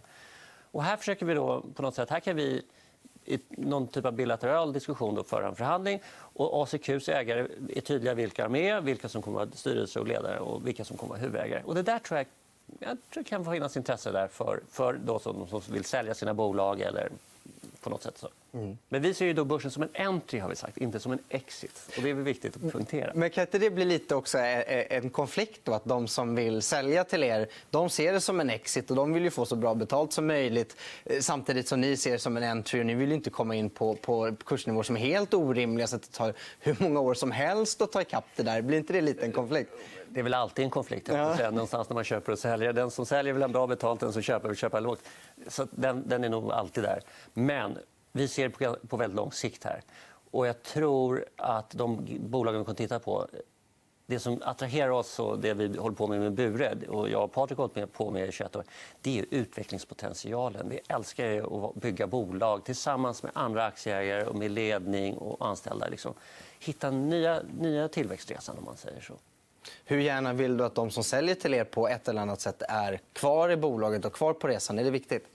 Och 0.71 0.83
här 0.83 0.97
försöker 0.97 1.27
vi 1.27 1.35
då 1.35 1.65
på 1.75 1.83
något 1.83 1.95
sätt... 1.95 2.11
Här 2.11 2.21
kan 2.21 2.37
vi 2.37 2.63
i 3.25 3.39
någon 3.49 3.87
typ 3.87 4.05
av 4.05 4.13
bilateral 4.13 4.73
diskussion 4.73 5.15
då 5.15 5.23
för 5.23 5.43
en 5.43 5.55
förhandling. 5.55 6.01
Och 6.33 6.63
ACQs 6.63 7.09
ägare 7.09 7.47
är 7.69 7.81
tydliga 7.81 8.15
vilka 8.15 8.49
de 8.49 8.55
är, 8.55 8.81
vilka 8.81 9.09
som 9.09 9.23
kommer 9.23 9.41
att 9.41 9.49
vara 9.49 9.57
styrelse 9.57 10.01
och 10.01 10.07
ledare 10.07 10.39
och 10.39 10.67
vilka 10.67 10.85
som 10.85 10.97
kommer 10.97 11.15
att 11.15 11.21
vara 11.21 11.31
huvudägare. 11.31 11.63
Och 11.65 11.75
det 11.75 11.83
där 11.83 11.99
tror 11.99 12.19
jag, 12.19 12.27
jag 12.79 12.99
tror 13.11 13.23
det 13.23 13.29
kan 13.29 13.45
finnas 13.45 13.77
intresse 13.77 14.13
där 14.13 14.29
för, 14.29 14.61
för 14.71 14.93
de 15.05 15.21
som, 15.21 15.47
som 15.49 15.61
vill 15.69 15.85
sälja 15.85 16.15
sina 16.15 16.35
bolag 16.35 16.81
eller 16.81 17.11
på 17.81 17.91
något 17.91 18.03
sätt. 18.03 18.19
Så. 18.19 18.29
Mm. 18.53 18.79
Men 18.89 19.03
vi 19.03 19.15
ser 19.15 19.27
ju 19.27 19.33
då 19.33 19.45
börsen 19.45 19.71
som 19.71 19.83
en 19.83 19.89
entry, 19.95 20.39
har 20.39 20.49
vi 20.49 20.57
sagt, 20.57 20.79
inte 20.79 21.01
som 21.01 21.13
en 21.13 21.19
exit. 21.29 21.91
Och 21.97 22.03
det 22.03 22.11
är 22.11 22.15
viktigt 22.15 22.57
att 22.57 22.73
poängtera. 22.73 23.13
Men 23.15 23.31
kan 23.31 23.43
inte 23.43 23.59
det 23.59 23.71
bli 23.71 23.85
lite 23.85 24.15
också 24.15 24.39
en 24.39 25.11
konflikt? 25.11 25.61
Då? 25.65 25.73
Att 25.73 25.85
de 25.85 26.09
som 26.09 26.35
vill 26.35 26.63
sälja 26.63 27.05
till 27.05 27.25
er 27.25 27.49
de 27.71 27.91
ser 27.91 28.13
det 28.13 28.21
som 28.21 28.41
en 28.41 28.51
exit 28.51 28.91
och 28.91 28.97
de 28.97 29.13
vill 29.13 29.23
ju 29.23 29.31
få 29.31 29.47
så 29.47 29.57
bra 29.57 29.75
betalt 29.75 30.13
som 30.13 30.27
möjligt 30.27 30.77
eh, 31.05 31.21
samtidigt 31.21 31.69
som 31.69 31.81
ni 31.81 31.97
ser 31.97 32.13
det 32.13 32.19
som 32.19 32.37
en 32.37 32.43
entry. 32.43 32.81
Och 32.81 32.87
ni 32.87 32.95
vill 32.95 33.13
inte 33.13 33.31
komma 33.31 33.55
in 33.55 33.71
på, 33.71 33.95
på 33.95 34.37
kursnivåer 34.45 34.83
som 34.83 34.97
är 34.97 35.01
helt 35.01 35.35
orimliga 35.35 35.87
så 35.87 35.97
att 35.97 36.03
det 36.03 36.13
tar 36.13 36.35
hur 36.61 36.77
många 36.81 37.01
år 37.01 37.15
som 37.15 37.31
helst 37.31 37.83
att 37.83 37.93
ta 37.93 38.03
ikapp 38.03 38.27
det 38.37 38.43
där. 38.43 38.63
Blir 38.63 38.79
inte 38.79 38.93
det 38.93 39.01
lite 39.01 39.25
en 39.25 39.33
konflikt? 39.33 39.71
Det 40.13 40.21
är 40.21 40.25
väl 40.25 40.35
alltid 40.35 40.65
en 40.65 40.71
konflikt 40.71 41.09
ja. 41.09 41.37
säga, 41.37 41.51
någonstans 41.51 41.89
när 41.89 41.95
man 41.95 42.05
köper 42.05 42.33
och 42.33 42.39
säljer. 42.39 42.73
Den 42.73 42.91
som 42.91 43.07
säljer 43.07 43.33
vill 43.33 43.43
ha 43.43 43.49
bra 43.49 43.67
betalt, 43.67 44.01
den 44.01 44.13
som 44.13 44.23
köper 44.23 44.49
vill 44.49 44.57
köpa 44.57 44.81
lågt. 44.81 45.03
Så 45.49 45.67
den, 45.71 46.09
den 46.09 46.25
är 46.25 46.29
nog 46.29 46.53
alltid 46.53 46.85
där. 46.85 47.01
Men 47.33 47.79
vi 48.13 48.29
ser 48.29 48.49
på, 48.49 48.77
på 48.89 48.97
väldigt 48.97 49.17
lång 49.17 49.33
sikt 49.33 49.65
här. 49.65 49.83
Och 50.31 50.47
jag 50.47 50.63
tror 50.63 51.25
att 51.37 51.71
de 51.71 52.07
bolagen 52.21 52.61
vi 52.61 52.65
kommer 52.65 52.77
titta 52.77 52.99
på 52.99 53.27
det 54.11 54.19
som 54.19 54.43
attraherar 54.45 54.91
oss 54.91 55.19
och 55.19 55.39
det 55.39 55.55
vi 55.55 55.79
håller 55.79 55.97
på 55.97 56.07
med 56.07 56.21
med 56.21 56.33
Bure 56.33 56.77
och 56.89 57.11
jag 57.11 57.25
och 57.25 57.33
Patrik 57.33 57.59
har 57.59 57.69
hållit 57.75 57.93
på 57.93 58.11
med 58.11 58.29
i 58.29 58.33
21 58.33 58.57
år, 58.57 58.65
det 59.01 59.19
är 59.19 59.27
utvecklingspotentialen. 59.31 60.69
Vi 60.69 60.81
älskar 60.89 61.69
att 61.69 61.75
bygga 61.75 62.07
bolag 62.07 62.65
tillsammans 62.65 63.23
med 63.23 63.33
andra 63.35 63.67
aktieägare 63.67 64.25
och 64.27 64.37
med 64.37 64.51
ledning 64.51 65.17
och 65.17 65.47
anställda. 65.49 65.89
Liksom. 65.89 66.15
Hitta 66.59 66.91
nya, 66.91 67.43
nya 67.59 67.89
tillväxtresan 67.89 68.59
om 68.59 68.65
man 68.65 68.77
säger 68.77 69.01
så. 69.01 69.15
Hur 69.85 69.99
gärna 69.99 70.33
vill 70.33 70.57
du 70.57 70.65
att 70.65 70.75
de 70.75 70.91
som 70.91 71.05
säljer 71.05 71.35
till 71.35 71.55
er 71.55 71.65
på 71.65 71.89
ett 71.89 72.09
eller 72.09 72.23
annat 72.23 72.41
sätt 72.41 72.63
är 72.69 73.01
kvar 73.13 73.49
i 73.51 73.57
bolaget 73.57 74.05
och 74.05 74.13
kvar 74.13 74.33
på 74.33 74.49
resan? 74.49 74.79
Är 74.79 74.85
det 74.85 74.91
viktigt? 74.91 75.27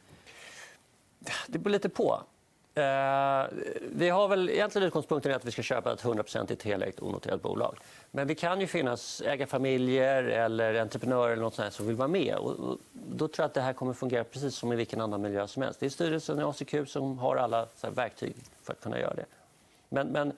Det 1.48 1.60
beror 1.60 1.72
lite 1.72 1.90
på. 1.90 2.22
Eh, 2.78 3.46
vi 3.92 4.10
har 4.10 4.28
väl 4.28 4.50
egentligen 4.50 4.88
utgångspunkten 4.88 5.34
att 5.34 5.46
vi 5.46 5.52
ska 5.52 5.62
köpa 5.62 5.94
ett 5.94 6.06
100 6.06 6.24
helägt 6.64 7.02
onoterat 7.02 7.42
bolag. 7.42 7.78
Men 8.12 8.28
det 8.28 8.36
kan 8.36 8.62
ju 8.62 8.68
finnas 8.68 9.22
ägarfamiljer 9.22 10.24
eller 10.24 10.82
entreprenörer 10.82 11.32
eller 11.32 11.44
något 11.44 11.56
sånt 11.56 11.74
som 11.74 11.88
vill 11.88 11.96
vara 11.96 12.08
med. 12.08 12.36
Och 12.36 12.78
då 12.92 13.28
tror 13.28 13.44
jag 13.44 13.46
att 13.46 13.54
det 13.54 13.62
här 13.62 13.74
kommer 13.74 13.94
fungera 13.94 14.24
precis 14.24 14.56
som 14.56 14.74
i 14.74 14.76
vilken 14.76 15.02
annan 15.02 15.22
miljö 15.22 15.48
som 15.48 15.64
helst. 15.64 15.80
Det 15.80 15.86
är 15.86 15.90
styrelsen 15.90 16.40
i 16.40 16.44
ACQ 16.44 16.76
som 16.88 17.20
har 17.20 17.36
alla 17.36 17.68
verktyg 17.96 18.36
för 18.64 18.74
att 18.74 18.82
kunna 18.82 19.00
göra 19.00 19.14
det. 19.14 19.26
Men, 19.90 20.08
men 20.08 20.34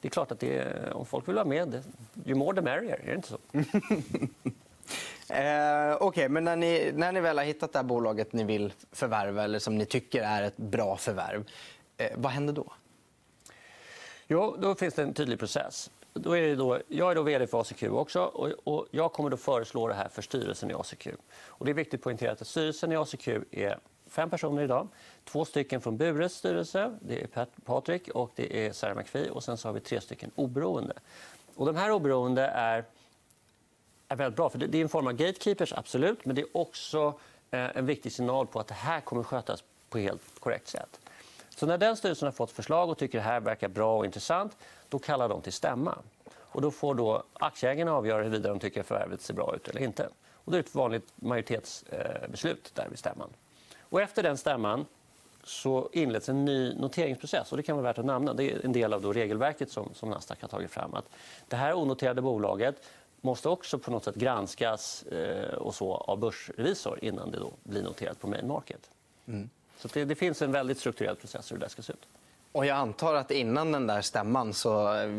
det 0.00 0.08
är 0.08 0.10
klart 0.10 0.32
att 0.32 0.40
det, 0.40 0.92
om 0.92 1.06
folk 1.06 1.28
vill 1.28 1.34
vara 1.34 1.44
med, 1.44 1.82
ju 2.24 2.34
more 2.34 2.56
the 2.56 2.62
merrier. 2.62 3.00
Är 3.02 3.06
det 3.06 3.14
inte 3.14 3.28
så? 3.28 3.38
eh, 5.34 6.02
okay, 6.02 6.28
men 6.28 6.44
när 6.44 6.56
ni, 6.56 6.92
när 6.94 7.12
ni 7.12 7.20
väl 7.20 7.38
har 7.38 7.44
hittat 7.44 7.72
det 7.72 7.78
här 7.78 7.84
bolaget 7.84 8.32
ni 8.32 8.44
vill 8.44 8.72
förvärva 8.92 9.44
eller 9.44 9.58
som 9.58 9.78
ni 9.78 9.84
tycker 9.84 10.22
är 10.22 10.42
ett 10.42 10.56
bra 10.56 10.96
förvärv, 10.96 11.44
eh, 11.96 12.10
vad 12.16 12.32
händer 12.32 12.52
då? 12.52 12.72
Jo, 14.26 14.56
då 14.58 14.74
finns 14.74 14.94
det 14.94 15.02
en 15.02 15.14
tydlig 15.14 15.38
process. 15.38 15.90
Då 16.14 16.36
är 16.36 16.56
då, 16.56 16.78
jag 16.88 17.10
är 17.10 17.14
då 17.14 17.22
vd 17.22 17.46
för 17.46 17.60
ACQ 17.60 17.82
också 17.82 18.22
och, 18.22 18.48
och 18.64 18.86
jag 18.90 19.12
kommer 19.12 19.30
då 19.30 19.36
föreslå 19.36 19.88
det 19.88 19.94
här 19.94 20.08
för 20.08 20.22
styrelsen 20.22 20.70
i 20.70 20.74
ACQ. 20.74 21.08
Och 21.44 21.66
det 21.66 21.72
är 21.72 21.74
viktigt 21.74 22.00
att 22.00 22.04
poängtera 22.04 22.32
att 22.32 22.46
styrelsen 22.46 22.92
i 22.92 22.96
ACQ 22.96 23.28
är 23.50 23.78
fem 24.06 24.30
personer 24.30 24.62
idag. 24.62 24.88
Två 25.24 25.44
stycken 25.44 25.80
från 25.80 25.96
Bures 25.96 26.32
styrelse, 26.32 26.98
det 27.00 27.22
är 27.22 27.46
Patrik 27.64 28.08
och 28.08 28.30
det 28.34 28.66
är 28.66 28.72
Sarah 28.72 28.96
McPhee. 28.96 29.30
Och 29.30 29.44
sen 29.44 29.56
så 29.56 29.68
har 29.68 29.72
vi 29.72 29.80
tre 29.80 30.00
stycken 30.00 30.30
oberoende. 30.34 30.94
Och 31.54 31.66
de 31.66 31.76
här 31.76 31.90
oberoende 31.90 32.46
är, 32.46 32.84
är 34.08 34.16
väldigt 34.16 34.36
bra. 34.36 34.50
för 34.50 34.58
Det 34.58 34.78
är 34.78 34.82
en 34.82 34.88
form 34.88 35.06
av 35.06 35.12
gatekeepers, 35.12 35.72
absolut. 35.72 36.24
Men 36.24 36.36
det 36.36 36.42
är 36.42 36.56
också 36.56 37.14
eh, 37.50 37.76
en 37.76 37.86
viktig 37.86 38.12
signal 38.12 38.46
på 38.46 38.60
att 38.60 38.68
det 38.68 38.74
här 38.74 39.00
kommer 39.00 39.22
skötas 39.22 39.64
på 39.90 39.98
helt 39.98 40.22
korrekt 40.40 40.68
sätt. 40.68 41.00
Så 41.48 41.66
när 41.66 41.78
den 41.78 41.96
styrelsen 41.96 42.26
har 42.26 42.32
fått 42.32 42.50
förslag 42.50 42.90
och 42.90 42.98
tycker 42.98 43.18
att 43.18 43.24
det 43.24 43.30
här 43.30 43.40
verkar 43.40 43.68
bra 43.68 43.98
och 43.98 44.04
intressant, 44.04 44.56
då 44.88 44.98
kallar 44.98 45.28
de 45.28 45.42
till 45.42 45.52
stämma. 45.52 45.98
Och 46.34 46.62
då 46.62 46.70
får 46.70 46.94
då 46.94 47.22
aktieägarna 47.32 47.92
avgöra 47.92 48.22
huruvida 48.22 48.48
de 48.48 48.58
tycker 48.58 48.80
att 48.80 48.86
förvärvet 48.86 49.20
ser 49.20 49.34
bra 49.34 49.54
ut 49.56 49.68
eller 49.68 49.80
inte. 49.80 50.08
Och 50.44 50.52
det 50.52 50.58
är 50.58 50.60
ett 50.60 50.74
vanligt 50.74 51.12
majoritetsbeslut 51.14 52.72
eh, 52.76 52.82
där 52.82 52.88
vid 52.88 52.98
stämman. 52.98 53.28
Och 53.80 54.00
efter 54.00 54.22
den 54.22 54.36
stämman 54.36 54.86
så 55.44 55.88
inleds 55.92 56.28
en 56.28 56.44
ny 56.44 56.74
noteringsprocess. 56.74 57.50
Och 57.52 57.56
det 57.56 57.62
kan 57.62 57.76
vara 57.76 57.84
värt 57.84 57.98
att 57.98 58.04
nämna. 58.04 58.34
Det 58.34 58.52
är 58.52 58.64
en 58.64 58.72
del 58.72 58.92
av 58.92 59.12
regelverket 59.12 59.70
som, 59.70 59.90
som 59.94 60.10
Nasdaq 60.10 60.42
har 60.42 60.48
tagit 60.48 60.70
fram. 60.70 60.94
Att 60.94 61.04
det 61.48 61.56
här 61.56 61.74
onoterade 61.74 62.22
bolaget 62.22 62.82
måste 63.20 63.48
också 63.48 63.78
på 63.78 63.90
något 63.90 64.04
sätt 64.04 64.14
granskas 64.14 65.02
eh, 65.02 65.54
och 65.54 65.74
så 65.74 65.94
av 65.94 66.18
börsrevisor 66.18 66.98
innan 67.02 67.30
det 67.30 67.38
då 67.38 67.52
blir 67.62 67.82
noterat 67.82 68.20
på 68.20 68.26
main 68.26 68.48
market. 68.48 68.90
Mm. 69.26 69.50
Så 69.78 69.88
det, 69.92 70.04
det, 70.04 70.14
finns 70.14 70.42
en 70.42 70.52
väldigt 70.52 70.78
strukturerad 70.78 71.18
process 71.18 71.52
hur 71.52 71.56
det 71.56 71.68
ska 71.68 71.82
se 71.82 71.92
ut. 71.92 72.06
Och 72.52 72.66
jag 72.66 72.76
antar 72.76 73.14
att 73.14 73.30
innan 73.30 73.72
den 73.72 73.86
där 73.86 74.02
stämman 74.02 74.52
så 74.52 74.94
eh, 74.94 75.10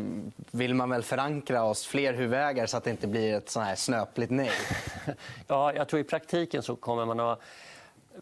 vill 0.50 0.74
man 0.74 0.90
väl 0.90 1.02
förankra 1.02 1.62
oss 1.62 1.86
fler 1.86 2.14
huvudägare 2.14 2.66
så 2.66 2.76
att 2.76 2.84
det 2.84 2.90
inte 2.90 3.06
blir 3.06 3.34
ett 3.34 3.50
sån 3.50 3.62
här 3.62 3.74
snöpligt 3.74 4.30
nej. 4.30 4.50
ja, 5.46 5.74
jag 5.74 5.88
tror 5.88 6.00
i 6.00 6.04
praktiken 6.04 6.62
så 6.62 6.76
kommer 6.76 7.04
man 7.04 7.20
att 7.20 7.40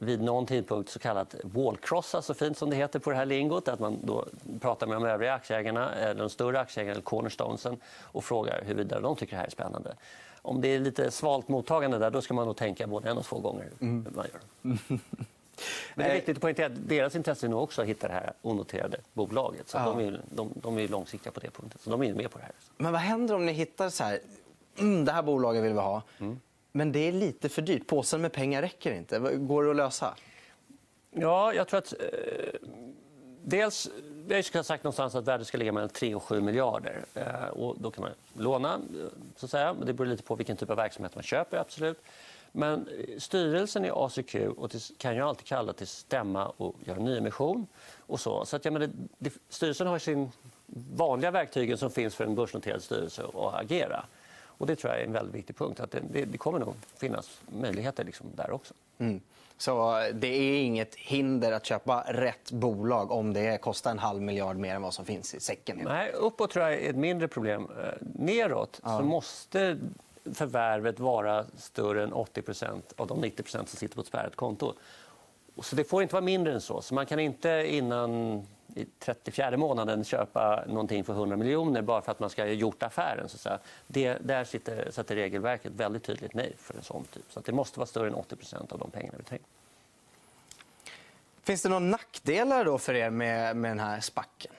vid 0.00 0.22
någon 0.22 0.46
tidpunkt 0.46 0.90
så 0.90 0.99
kallat 0.99 1.34
wallcrossa, 1.42 2.22
så 2.22 2.34
fint 2.34 2.58
som 2.58 2.70
det 2.70 2.76
heter 2.76 2.99
på 2.99 3.11
det 3.11 3.16
här 3.16 3.26
lingot. 3.26 3.68
Att 3.68 3.80
man 3.80 3.99
då 4.02 4.26
pratar 4.61 4.87
med 4.87 4.96
de 4.96 5.04
övriga 5.04 5.34
aktieägarna, 5.34 6.14
de 6.14 6.30
större 6.30 6.61
aktieägarna, 6.61 7.00
cornerstonesen 7.00 7.76
och 8.02 8.25
frågar 8.25 8.62
huruvida 8.64 9.00
de 9.00 9.16
tycker 9.16 9.32
det 9.32 9.38
här 9.38 9.46
är 9.46 9.50
spännande. 9.50 9.94
Om 10.42 10.61
det 10.61 10.68
är 10.68 10.78
lite 10.78 11.11
svalt 11.11 11.49
mottagande 11.49 11.99
där, 11.99 12.11
då 12.11 12.22
ska 12.22 12.34
man 12.34 12.46
nog 12.46 12.56
tänka 12.56 12.87
både 12.87 13.11
en 13.11 13.18
och 13.18 13.25
två 13.25 13.38
gånger. 13.38 13.70
Mm. 13.80 14.06
Man 14.14 14.26
gör. 14.32 14.40
Men 15.94 16.06
det 16.06 16.11
är 16.11 16.14
viktigt 16.14 16.37
att 16.37 16.42
poängtera 16.42 16.66
att 16.66 16.88
deras 16.88 17.16
intresse 17.16 17.46
är 17.46 17.50
nog 17.50 17.62
också 17.62 17.82
att 17.82 17.88
hitta 17.88 18.08
det 18.08 18.14
här 18.14 18.32
onoterade 18.42 18.96
bolaget. 19.12 19.68
Så 19.68 19.76
ja. 19.78 19.84
de, 19.84 20.00
är, 20.00 20.20
de, 20.30 20.52
de 20.54 20.78
är 20.78 20.88
långsiktiga 20.88 21.32
på 21.32 21.40
det 21.40 21.50
punkten. 21.50 21.78
Så 21.84 21.90
de 21.90 22.02
är 22.02 22.14
med 22.14 22.30
på 22.30 22.38
det 22.38 22.44
här. 22.44 22.52
Men 22.76 22.92
vad 22.92 23.00
händer 23.00 23.34
om 23.34 23.46
ni 23.46 23.52
hittar 23.52 23.88
så 23.88 24.04
här, 24.04 24.20
mm, 24.78 25.04
det 25.04 25.12
här 25.12 25.22
bolaget 25.22 25.62
vill 25.64 25.72
vi 25.72 25.78
ha. 25.78 26.02
Mm. 26.18 26.40
Men 26.73 26.93
det 26.93 27.09
är 27.09 27.12
lite 27.12 27.49
för 27.49 27.62
dyrt. 27.62 27.87
Påsen 27.87 28.21
med 28.21 28.33
pengar 28.33 28.62
räcker 28.62 28.93
inte. 28.93 29.19
Går 29.19 29.64
det 29.64 29.71
att 29.71 29.76
lösa? 29.76 30.14
Ja, 31.11 31.55
jag 31.55 31.69
tror 31.69 31.79
att... 31.79 31.93
Eh, 31.93 32.69
dels, 33.45 33.91
vi 34.26 34.35
har 34.35 34.62
sagt 34.62 34.85
någonstans 34.85 35.14
att 35.14 35.29
värdet 35.29 35.47
ska 35.47 35.59
ligga 35.59 35.73
mellan 35.73 35.88
3 35.88 36.14
och 36.14 36.23
7 36.23 36.41
miljarder. 36.41 37.05
Eh, 37.14 37.49
och 37.49 37.76
då 37.79 37.91
kan 37.91 38.02
man 38.02 38.12
låna, 38.45 38.75
eh, 38.75 39.07
så 39.37 39.47
att 39.47 39.50
säga. 39.50 39.75
Det 39.75 39.93
beror 39.93 40.09
lite 40.09 40.23
på 40.23 40.35
vilken 40.35 40.57
typ 40.57 40.71
av 40.71 40.76
verksamhet 40.76 41.14
man 41.14 41.25
köper. 41.25 41.57
absolut. 41.57 42.02
Men 42.52 42.88
eh, 42.88 43.19
styrelsen 43.19 43.85
i 43.85 43.91
ACQ 43.91 44.37
kan 44.99 45.14
ju 45.14 45.23
alltid 45.23 45.47
kalla 45.47 45.73
till 45.73 45.87
stämma 45.87 46.47
och 46.57 46.75
göra 46.85 46.99
nyemission. 46.99 47.67
Och 48.07 48.21
så. 48.21 48.45
Så 48.45 48.57
att, 48.57 48.64
jag 48.64 48.73
menar, 48.73 48.91
det, 49.19 49.33
styrelsen 49.49 49.87
har 49.87 49.99
sin 49.99 50.31
vanliga 50.97 51.31
verktygen 51.31 51.79
som 51.79 51.91
finns 51.91 52.14
för 52.14 52.25
en 52.25 52.35
börsnoterad 52.35 52.83
styrelse 52.83 53.23
att 53.23 53.55
agera. 53.55 54.05
Och 54.62 54.69
det 54.69 54.76
tror 54.76 54.92
jag 54.92 55.02
är 55.02 55.07
en 55.07 55.12
väldigt 55.12 55.35
viktig 55.35 55.57
punkt. 55.57 55.81
Att 55.81 55.90
det, 55.90 56.25
det 56.25 56.38
kommer 56.38 56.59
nog 56.59 56.75
finnas 56.97 57.40
möjligheter 57.61 58.04
liksom 58.04 58.26
där 58.37 58.50
också. 58.50 58.75
Mm. 58.99 59.21
Så 59.57 60.00
det 60.14 60.26
är 60.26 60.62
inget 60.62 60.95
hinder 60.95 61.52
att 61.52 61.66
köpa 61.66 62.04
rätt 62.09 62.52
bolag 62.52 63.11
om 63.11 63.33
det 63.33 63.61
kostar 63.61 63.90
en 63.90 63.99
halv 63.99 64.23
miljard 64.23 64.57
mer 64.57 64.75
än 64.75 64.83
vad 64.83 64.95
som 64.95 65.04
finns 65.04 65.35
i 65.35 65.40
säcken? 65.40 65.81
Nej, 65.85 66.12
uppåt 66.12 66.50
tror 66.50 66.64
jag 66.64 66.75
är 66.75 66.90
ett 66.90 66.97
mindre 66.97 67.28
problem. 67.28 67.62
Eh, 67.62 67.88
neråt 68.00 68.81
ja. 68.85 68.99
så 68.99 69.04
måste 69.04 69.78
förvärvet 70.35 71.00
vara 71.00 71.45
större 71.57 72.02
än 72.02 72.12
80% 72.12 72.83
av 72.97 73.07
de 73.07 73.25
90% 73.25 73.45
som 73.45 73.66
sitter 73.66 73.95
på 73.95 74.00
ett 74.00 74.07
spärrat 74.07 74.37
konto. 74.37 74.75
Så 75.62 75.76
det 75.76 75.85
får 75.85 76.02
inte 76.02 76.14
vara 76.14 76.25
mindre 76.25 76.52
än 76.52 76.61
så. 76.61 76.83
så 76.83 76.95
man 76.95 77.07
kan 77.07 77.19
inte 77.19 77.64
innan 77.69 78.42
i 78.75 78.87
34 78.99 79.57
månaden 79.57 80.05
köpa 80.05 80.64
någonting 80.67 81.05
för 81.05 81.12
100 81.12 81.37
miljoner 81.37 81.83
bara 81.83 82.02
för 82.02 82.12
att 82.12 82.21
man 82.21 82.31
ska 82.31 82.43
ha 82.43 82.49
gjort 82.49 82.83
affären. 82.83 83.29
Så 83.29 83.49
att 83.49 83.62
det, 83.87 84.14
där 84.14 84.45
sitter, 84.45 84.91
sätter 84.91 85.14
regelverket 85.14 85.73
väldigt 85.73 86.05
tydligt 86.05 86.35
nej 86.35 86.55
för 86.59 86.75
en 86.75 86.83
sån 86.83 87.05
typ. 87.05 87.25
Så 87.29 87.38
att 87.38 87.45
det 87.45 87.52
måste 87.52 87.79
vara 87.79 87.87
större 87.87 88.09
än 88.09 88.14
80% 88.14 88.73
av 88.73 88.79
de 88.79 88.91
pengarna 88.91 89.19
vi 89.19 89.25
tar 89.25 89.37
in. 89.37 89.43
Finns 91.43 91.62
det 91.62 91.69
några 91.69 91.81
nackdelar 91.81 92.64
då 92.64 92.79
för 92.79 92.95
er 92.95 93.11
med, 93.11 93.57
med 93.57 93.71
den 93.71 93.81
här 93.81 94.00
spacken? 94.00 94.52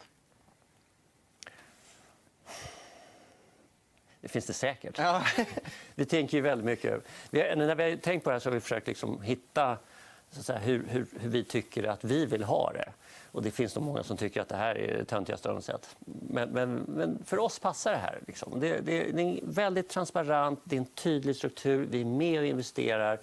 Det 4.21 4.29
finns 4.29 4.45
det 4.45 4.53
säkert. 4.53 4.97
Ja. 4.97 5.23
vi 5.95 6.05
tänker 6.05 6.37
ju 6.37 6.41
väldigt 6.41 6.65
mycket... 6.65 7.03
Vi, 7.29 7.55
när 7.55 7.75
vi 7.75 7.83
har 7.83 7.97
tänkt 7.97 8.23
på 8.23 8.29
det 8.29 8.33
här 8.33 8.39
så 8.39 8.49
har 8.49 8.53
vi 8.53 8.59
försökt 8.59 8.87
liksom 8.87 9.21
hitta 9.21 9.77
så 10.33 10.43
säga, 10.43 10.59
hur, 10.59 10.85
hur, 10.87 11.07
hur, 11.19 11.29
vi 11.29 11.43
tycker 11.43 11.83
att 11.83 12.03
vi 12.03 12.25
vill 12.25 12.43
ha 12.43 12.71
det. 12.73 12.89
Och 13.31 13.43
det 13.43 13.51
finns 13.51 13.75
nog 13.75 13.85
många 13.85 14.03
som 14.03 14.17
tycker 14.17 14.41
att 14.41 14.49
det 14.49 14.55
här 14.55 14.77
är 14.77 14.97
det 14.97 15.05
töntigaste 15.05 15.49
de 15.49 15.61
sett. 15.61 15.95
Men, 16.05 16.49
men, 16.49 16.73
men, 16.73 17.23
för 17.25 17.39
oss 17.39 17.59
passar 17.59 17.91
det 17.91 17.97
här. 17.97 18.19
Liksom. 18.27 18.59
Det, 18.59 18.79
det, 18.79 19.11
det, 19.11 19.21
är 19.21 19.39
väldigt 19.43 19.89
transparent, 19.89 20.59
det 20.63 20.75
är 20.75 20.79
en 20.79 20.85
tydlig 20.85 21.35
struktur. 21.35 21.87
Vi 21.91 22.01
är 22.01 22.05
med 22.05 22.39
och 22.39 22.45
investerar 22.45 23.19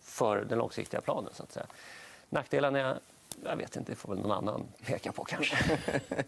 för 0.00 0.44
den 0.44 0.58
långsiktiga 0.58 1.00
planen. 1.00 1.30
Så 1.34 1.42
att 1.42 1.52
säga. 1.52 1.66
Nackdelarna, 2.28 2.98
jag 3.44 3.56
vet 3.56 3.76
inte, 3.76 3.92
det 3.92 3.96
får 3.96 4.14
väl 4.14 4.22
någon 4.22 4.32
annan 4.32 4.66
peka 4.84 5.12
på 5.12 5.24
kanske. 5.24 5.78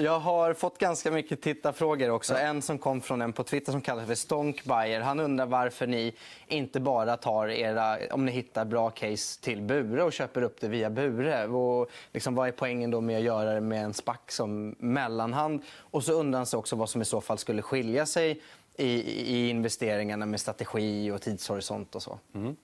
Jag 0.00 0.20
har 0.20 0.54
fått 0.54 0.78
ganska 0.78 1.10
mycket 1.10 1.40
tittarfrågor 1.40 2.10
också. 2.10 2.34
En 2.34 2.62
som 2.62 2.78
kom 2.78 3.00
från 3.00 3.22
en 3.22 3.32
på 3.32 3.44
Twitter 3.44 3.72
som 3.72 3.80
kallas 3.80 4.06
för 4.06 4.14
Stonkbuyer. 4.14 5.00
Han 5.00 5.20
undrar 5.20 5.46
varför 5.46 5.86
ni 5.86 6.14
inte 6.48 6.80
bara 6.80 7.16
tar 7.16 7.48
era, 7.48 7.98
om 8.10 8.26
ni 8.26 8.32
hittar 8.32 8.64
bra 8.64 8.90
case 8.90 9.40
till 9.40 9.62
Bure 9.62 10.02
och 10.02 10.12
köper 10.12 10.42
upp 10.42 10.60
det 10.60 10.68
via 10.68 10.90
Bure. 10.90 11.46
Och 11.46 11.90
liksom, 12.12 12.34
vad 12.34 12.48
är 12.48 12.52
poängen 12.52 12.90
då 12.90 13.00
med 13.00 13.16
att 13.16 13.22
göra 13.22 13.54
det 13.54 13.60
med 13.60 13.84
en 13.84 13.94
SPAC 13.94 14.18
som 14.28 14.76
mellanhand? 14.78 15.62
Och 15.70 16.04
så 16.04 16.12
undrar 16.12 16.38
han 16.38 16.46
sig 16.46 16.58
också 16.58 16.76
vad 16.76 16.90
som 16.90 17.02
i 17.02 17.04
så 17.04 17.20
fall 17.20 17.38
skulle 17.38 17.62
skilja 17.62 18.06
sig 18.06 18.40
i, 18.76 18.88
i 19.34 19.48
investeringarna 19.50 20.26
med 20.26 20.40
strategi 20.40 21.10
och 21.10 21.22
tidshorisont 21.22 21.94
och 21.94 22.02
så. 22.02 22.18
Mm. 22.34 22.56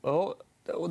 Och, 0.00 0.34
och, 0.66 0.90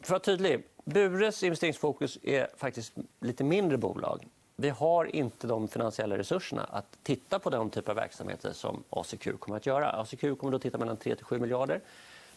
för 0.00 0.02
att 0.02 0.10
vara 0.10 0.20
tydlig, 0.20 0.62
Bures 0.84 1.42
investeringsfokus 1.42 2.18
är 2.22 2.48
faktiskt 2.56 2.92
lite 3.20 3.44
mindre 3.44 3.78
bolag. 3.78 4.28
Vi 4.56 4.70
har 4.70 5.16
inte 5.16 5.46
de 5.46 5.68
finansiella 5.68 6.18
resurserna 6.18 6.64
att 6.64 6.98
titta 7.02 7.38
på 7.38 7.50
den 7.50 7.70
typ 7.70 7.88
av 7.88 7.96
verksamheter 7.96 8.52
som 8.52 8.84
ACQ 8.90 9.28
kommer 9.38 9.56
att 9.56 9.66
göra. 9.66 9.90
ACQ 9.90 10.38
kommer 10.38 10.56
att 10.56 10.62
titta 10.62 10.78
mellan 10.78 10.96
3 10.96 11.16
7 11.20 11.38
miljarder. 11.38 11.80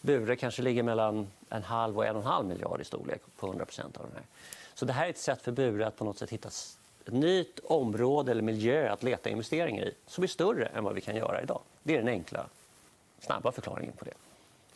Bure 0.00 0.36
kanske 0.36 0.62
ligger 0.62 0.82
mellan 0.82 1.26
en 1.48 1.62
halv 1.62 1.96
och 1.96 2.06
en 2.06 2.16
och 2.16 2.22
en 2.22 2.28
halv 2.28 2.46
miljard 2.46 2.80
i 2.80 2.84
storlek 2.84 3.22
på 3.36 3.52
100% 3.52 3.84
av 3.84 3.92
de 3.92 4.14
här. 4.14 4.22
Så 4.74 4.84
det 4.84 4.92
här 4.92 5.06
är 5.06 5.10
ett 5.10 5.18
sätt 5.18 5.42
för 5.42 5.52
Bure 5.52 5.86
att 5.86 5.96
på 5.96 6.04
något 6.04 6.18
sätt 6.18 6.30
hitta 6.30 6.48
ett 6.48 7.12
nytt 7.12 7.58
område 7.64 8.30
eller 8.30 8.42
miljö 8.42 8.92
att 8.92 9.02
leta 9.02 9.30
investeringar 9.30 9.84
i 9.84 9.94
som 10.06 10.24
är 10.24 10.28
större 10.28 10.66
än 10.66 10.84
vad 10.84 10.94
vi 10.94 11.00
kan 11.00 11.16
göra 11.16 11.42
idag. 11.42 11.60
Det 11.82 11.94
är 11.94 11.98
den 11.98 12.08
enkla, 12.08 12.46
snabba 13.20 13.52
förklaringen 13.52 13.92
på 13.96 14.04
det. 14.04 14.14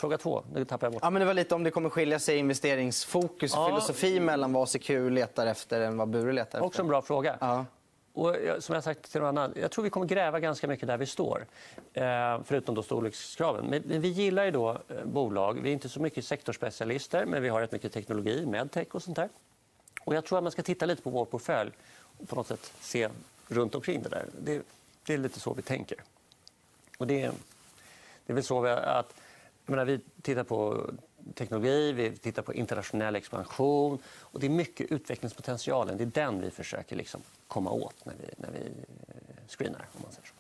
Fråga 0.03 0.19
två. 0.19 0.45
Nu 0.55 0.65
tappar 0.65 0.87
jag 0.87 0.93
bort. 0.93 1.03
Ja, 1.03 1.11
men 1.11 1.21
det 1.21 1.27
var 1.27 1.35
lite 1.35 1.55
om 1.55 1.63
det 1.63 1.71
kommer 1.71 1.89
skilja 1.89 2.19
sig 2.19 2.37
investeringsfokus 2.37 3.55
och 3.55 3.61
ja. 3.61 3.67
filosofi 3.67 4.21
mellan 4.21 4.53
vad 4.53 4.63
ACQ 4.63 4.89
letar 4.89 5.47
efter 5.47 5.81
än 5.81 5.97
vad 5.97 6.09
Bure 6.09 6.33
letar 6.33 6.59
efter. 6.59 6.63
Också 6.63 6.83
en 6.83 6.89
bra 6.89 7.03
fråga. 7.03 7.37
Ja. 7.41 7.65
Och 8.13 8.37
som 8.59 8.75
jag 8.75 8.85
sagt 8.85 9.13
till 9.13 9.21
någon 9.21 9.39
annan, 9.39 9.55
jag 9.57 9.71
tror 9.71 9.85
vi 9.85 9.91
kommer 9.91 10.07
gräva 10.07 10.41
ganska 10.41 10.69
mycket 10.69 10.87
där 10.87 10.97
vi 10.97 11.07
står. 11.07 11.47
Eh, 11.93 12.05
förutom 12.45 12.75
då 12.75 12.83
storlekskraven. 12.83 13.67
Men, 13.67 13.83
men 13.87 14.01
vi 14.01 14.09
gillar 14.09 14.45
ju 14.45 14.51
då 14.51 14.71
eh, 14.71 15.05
bolag. 15.05 15.61
Vi 15.63 15.69
är 15.69 15.73
inte 15.73 15.89
så 15.89 16.01
mycket 16.01 16.25
sektorspecialister, 16.25 17.27
men 17.27 17.43
vi 17.43 17.49
har 17.49 17.61
rätt 17.61 17.73
mycket 17.73 17.93
teknologi, 17.93 18.47
medtech 18.47 18.89
och 18.95 19.03
sånt 19.03 19.17
där. 19.17 19.29
Och 20.05 20.15
jag 20.15 20.25
tror 20.25 20.39
att 20.39 20.45
man 20.45 20.53
ska 20.53 20.63
titta 20.63 20.87
lite 20.87 21.03
på 21.03 21.11
vår 21.11 21.25
portfölj 21.25 21.71
och 22.19 22.29
på 22.29 22.37
något 22.37 22.47
sätt 22.47 22.73
se 22.81 23.09
runt 23.49 23.75
omkring 23.75 24.03
det 24.03 24.09
där. 24.09 24.27
Det, 24.39 24.63
det 25.07 25.15
är 25.15 25.19
lite 25.19 25.41
så 25.41 25.55
vi 25.55 25.63
tänker. 25.63 25.99
Och 26.99 27.07
det, 27.07 27.31
det 28.27 28.33
är 28.33 28.35
väl 28.35 28.45
så 28.45 28.61
vi, 28.61 28.71
att 28.71 29.15
menar, 29.67 29.85
vi 29.85 30.01
tittar 30.23 30.45
på 30.45 30.91
teknologi, 31.35 31.93
vi 31.93 32.17
tittar 32.17 32.43
på 32.43 32.55
internationell 32.55 33.17
expansion. 33.17 33.99
och 34.07 34.41
Det 34.41 34.47
är 34.47 34.51
mycket 34.51 34.93
utvecklingspotentialen. 34.93 35.97
Det 35.97 36.05
är 36.05 36.27
den 36.27 36.41
vi 36.41 36.51
försöker 36.51 36.97
liksom 36.97 37.21
komma 37.49 37.71
åt 37.71 38.05
när 38.05 38.15
vi, 38.21 38.35
när 38.37 38.51
vi 38.51 38.67
eh, 39.09 39.49
screenar. 39.49 39.87
Om 39.93 40.03
man 40.03 40.13
säger 40.13 40.29
så. 40.29 40.35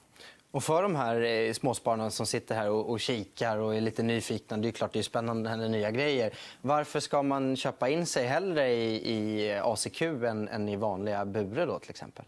Och 0.51 0.65
för 0.65 0.83
de 0.83 0.97
här 0.97 1.21
eh, 1.21 1.53
småspararna 1.53 2.11
som 2.11 2.27
sitter 2.27 2.55
här 2.55 2.71
och, 2.71 2.91
och 2.91 3.01
kikar 3.01 3.59
och 3.59 3.75
är 3.75 3.81
lite 3.81 4.03
nyfikna, 4.03 4.57
det 4.57 4.69
är 4.69 4.73
klart 4.73 4.93
det 4.93 4.99
är 4.99 5.03
spännande 5.03 5.57
med 5.57 5.71
nya 5.71 5.91
grejer. 5.91 6.35
Varför 6.61 7.01
ska 7.01 7.23
man 7.23 7.57
köpa 7.57 7.89
in 7.89 8.07
sig 8.07 8.27
hellre 8.27 8.73
i, 8.73 9.13
i 9.13 9.53
ACQ 9.63 10.03
än, 10.03 10.49
än 10.49 10.69
i 10.69 10.77
vanliga 10.77 11.25
Bure 11.25 11.67
då 11.67 11.79
till 11.79 11.91
exempel? 11.91 12.25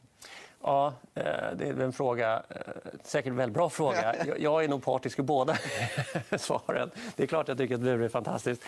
Ja, 0.67 0.95
eh, 1.15 1.25
det 1.57 1.69
är 1.69 1.81
en 1.81 1.93
fråga. 1.93 2.43
Eh, 2.49 2.57
säkert 3.03 3.31
en 3.31 3.37
väldigt 3.37 3.55
bra 3.55 3.71
fråga. 3.71 4.15
Jag 4.39 4.65
är 4.65 4.69
nog 4.69 4.85
partisk 4.85 5.19
i 5.19 5.23
båda 5.23 5.57
svaren. 6.39 6.91
Det 7.17 7.23
är 7.23 7.27
klart 7.27 7.49
jag 7.49 7.59
tycker 7.59 7.75
att 7.75 7.81
Bure 7.81 8.05
är 8.05 8.09
fantastiskt. 8.09 8.63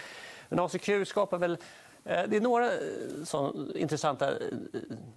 Men 0.48 0.58
ACQ 0.58 0.90
skapar 1.06 1.38
väl... 1.38 1.58
Eh, 2.04 2.22
det 2.28 2.36
är 2.36 2.40
några 2.40 2.70
intressanta 3.74 4.30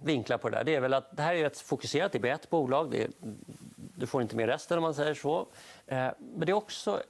vinklar 0.02 0.38
på 0.38 0.48
det 0.48 0.56
där. 0.56 0.64
Det 0.64 0.74
är 0.74 0.80
väl 0.80 0.94
att 0.94 1.16
det 1.16 1.22
här 1.22 1.34
är 1.34 1.42
rätt 1.42 1.58
fokuserat. 1.58 2.12
Det 2.12 2.28
är 2.28 2.34
ett 2.34 2.50
bolag. 2.50 2.94
Är, 2.94 3.10
du 3.76 4.06
får 4.06 4.22
inte 4.22 4.36
med 4.36 4.46
resten 4.46 4.78
om 4.78 4.82
man 4.82 4.94
säger 4.94 5.14
så. 5.14 5.46
Men 5.86 6.14
det 6.46 6.52
är 6.52 6.52
också, 6.52 7.02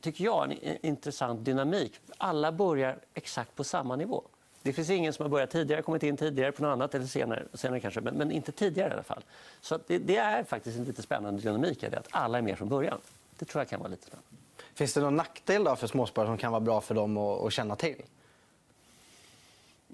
tycker 0.00 0.24
jag, 0.24 0.58
en 0.62 0.86
intressant 0.86 1.44
dynamik. 1.44 2.00
Alla 2.18 2.52
börjar 2.52 2.98
exakt 3.14 3.54
på 3.54 3.64
samma 3.64 3.96
nivå. 3.96 4.24
Det 4.64 4.72
finns 4.72 4.90
ingen 4.90 5.12
som 5.12 5.22
har 5.22 5.30
börjat 5.30 5.50
tidigare, 5.50 5.82
kommit 5.82 6.02
in 6.02 6.16
tidigare 6.16 6.52
på 6.52 6.62
något 6.62 6.72
annat, 6.72 6.94
eller 6.94 7.06
senare, 7.06 7.42
senare 7.54 7.80
kanske, 7.80 8.00
men, 8.00 8.14
men 8.14 8.32
inte 8.32 8.52
tidigare 8.52 8.90
i 8.90 8.92
alla 8.92 9.02
fall. 9.02 9.24
Så 9.60 9.78
det, 9.86 9.98
det, 9.98 10.16
är 10.16 10.44
faktiskt 10.44 10.78
en 10.78 10.84
lite 10.84 11.02
spännande 11.02 11.42
dynamik 11.42 11.82
i 11.82 11.88
det, 11.88 11.98
att 11.98 12.08
alla 12.10 12.38
är 12.38 12.42
med 12.42 12.58
från 12.58 12.68
början. 12.68 12.98
Det 13.38 13.44
tror 13.44 13.60
jag 13.60 13.68
kan 13.68 13.80
vara 13.80 13.90
lite 13.90 14.06
spännande. 14.06 14.28
Finns 14.74 14.94
det 14.94 15.00
någon 15.00 15.16
nackdel 15.16 15.64
då 15.64 15.76
för 15.76 15.86
småsparare 15.86 16.28
som 16.28 16.38
kan 16.38 16.52
vara 16.52 16.60
bra 16.60 16.80
för 16.80 16.94
dem 16.94 17.16
att, 17.16 17.42
att 17.42 17.52
känna 17.52 17.76
till? 17.76 18.02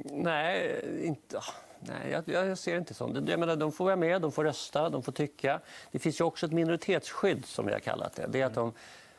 Nej, 0.05 0.81
inte... 1.03 1.39
Ah, 1.39 1.55
nej, 1.81 2.11
jag, 2.11 2.49
jag 2.49 2.59
ser 2.59 2.77
inte 2.77 2.95
så. 2.95 3.23
Jag 3.27 3.41
menar, 3.41 3.57
de 3.57 3.73
får 3.73 3.85
vara 3.85 3.97
med, 3.97 4.23
de 4.23 4.33
får 4.33 4.45
rösta, 4.45 4.89
de 4.89 5.03
får 5.03 5.13
tycka. 5.13 5.61
Det 5.91 5.99
finns 5.99 6.21
ju 6.21 6.25
också 6.25 6.47
ett 6.47 6.53
minoritetsskydd, 6.53 7.45
som 7.45 7.67
vi 7.67 7.73
har 7.73 7.81
kallat 7.81 8.15
det. 8.15 8.27
det 8.27 8.41
är 8.41 8.47
att 8.47 8.55
de, 8.55 8.73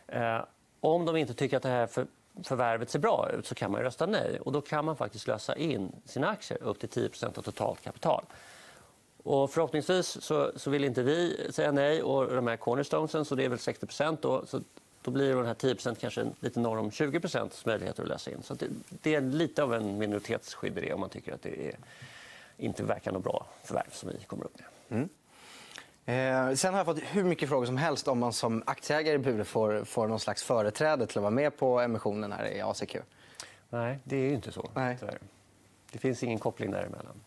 eh, 0.07 0.45
om 0.79 1.05
de 1.05 1.17
inte 1.17 1.33
tycker 1.33 1.57
att 1.57 1.63
det 1.63 1.69
här 1.69 1.87
för, 1.87 2.07
förvärvet 2.43 2.89
ser 2.89 2.99
bra 2.99 3.29
ut 3.33 3.47
så 3.47 3.55
kan 3.55 3.71
man 3.71 3.81
rösta 3.81 4.05
nej. 4.05 4.39
Och 4.39 4.51
då 4.51 4.61
kan 4.61 4.85
man 4.85 4.95
faktiskt 4.95 5.27
lösa 5.27 5.55
in 5.55 5.91
sina 6.05 6.29
aktier 6.29 6.63
upp 6.63 6.79
till 6.79 6.89
10% 6.89 7.37
av 7.37 7.41
totalt 7.41 7.81
kapital. 7.81 8.25
Och 9.23 9.51
förhoppningsvis 9.51 10.21
så, 10.21 10.51
så, 10.55 10.69
vill 10.69 10.83
inte 10.83 11.03
vi 11.03 11.47
säga 11.51 11.71
nej 11.71 12.03
och 12.03 12.35
de 12.35 12.47
här 12.47 12.57
cornerstonesen, 12.57 13.25
så 13.25 13.35
det 13.35 13.45
är 13.45 13.49
väl 13.49 13.59
60 13.59 14.17
då, 14.21 14.45
så 14.45 14.61
då 15.01 15.11
blir 15.11 15.35
de 15.35 15.45
här 15.45 15.53
10% 15.53 15.95
kanske 15.95 16.25
lite 16.39 16.59
norr 16.59 16.77
om 16.77 16.89
20% 16.89 17.49
möjligheter 17.65 18.03
att 18.03 18.09
lösa 18.09 18.31
in. 18.31 18.43
Så 18.43 18.53
det, 18.53 18.67
det, 18.89 19.15
är 19.15 19.21
lite 19.21 19.63
av 19.63 19.73
en 19.73 19.97
minoritetsskydd 19.97 20.77
i 20.77 20.81
det 20.81 20.93
om 20.93 20.99
man 20.99 21.09
tycker 21.09 21.33
att 21.33 21.41
det 21.41 21.67
är, 21.67 21.75
inte 22.57 22.83
verkar 22.83 23.11
något 23.11 23.23
bra 23.23 23.45
förvärv 23.63 23.91
som 23.91 24.09
vi 24.09 24.25
kommer 24.25 24.45
upp 24.45 24.59
med. 24.59 24.97
Mm. 24.97 25.09
Eh, 26.05 26.53
sen 26.53 26.73
har 26.73 26.79
jag 26.79 26.85
fått 26.85 26.99
hur 26.99 27.23
mycket 27.23 27.49
frågor 27.49 27.65
som 27.65 27.77
helst 27.77 28.07
om 28.07 28.19
man 28.19 28.33
som 28.33 28.63
aktieägare 28.65 29.15
i 29.15 29.17
Bure 29.17 29.43
får, 29.43 29.83
får 29.83 30.07
någon 30.07 30.19
slags 30.19 30.43
företräde 30.43 31.07
till 31.07 31.17
att 31.17 31.21
vara 31.21 31.31
med 31.31 31.57
på 31.57 31.79
emissionen 31.79 32.31
här 32.31 32.45
i 32.45 32.61
ACQ. 32.61 32.95
Nej, 33.69 33.99
det 34.03 34.15
är 34.15 34.33
inte 34.33 34.51
så. 34.51 34.69
Nej. 34.73 34.97
Det 35.91 35.99
finns 35.99 36.23
ingen 36.23 36.39
koppling 36.39 36.71
däremellan. 36.71 37.21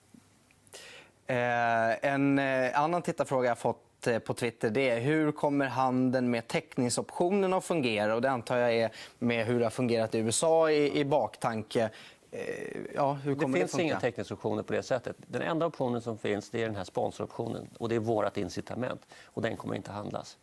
Eh, 1.27 2.11
en 2.11 2.39
eh, 2.39 2.81
annan 2.81 3.03
tittarfråga 3.03 3.49
jag 3.49 3.59
fått 3.59 4.07
eh, 4.07 4.19
på 4.19 4.35
Twitter 4.35 4.71
det 4.71 4.91
är 4.91 5.01
hur 5.01 5.33
kommer 5.33 5.67
handeln 5.67 6.31
med 6.31 6.49
teckningsoptionerna 6.49 7.57
att 7.57 7.65
fungera? 7.65 8.15
Och 8.15 8.23
det 8.23 8.31
antar 8.31 8.57
jag 8.57 8.75
är 8.75 8.91
med 9.19 9.47
hur 9.47 9.59
det 9.59 9.65
har 9.65 9.71
fungerat 9.71 10.15
i 10.15 10.19
USA 10.19 10.71
i, 10.71 11.01
i 11.01 11.05
baktanke. 11.05 11.91
Eh, 12.35 12.81
ja, 12.95 13.13
hur 13.13 13.35
kommer 13.35 13.59
det 13.59 13.61
finns 13.61 13.73
det 13.73 13.83
inga 13.83 14.01
teckningsoptioner 14.01 14.63
på 14.63 14.73
det 14.73 14.83
sättet. 14.83 15.17
Den 15.27 15.43
enda 15.43 15.67
optionen 15.67 16.01
som 16.01 16.19
finns 16.19 16.55
är 16.55 16.67
den 16.67 16.77
här 16.77 16.85
sponsoroptionen. 16.85 17.69
och 17.79 17.89
Det 17.89 17.95
är 17.95 17.99
vårt 17.99 18.37
incitament. 18.37 19.07
och 19.25 19.43
Den 19.43 19.57
kommer 19.57 19.75
inte 19.75 19.93
handlas. 19.93 20.39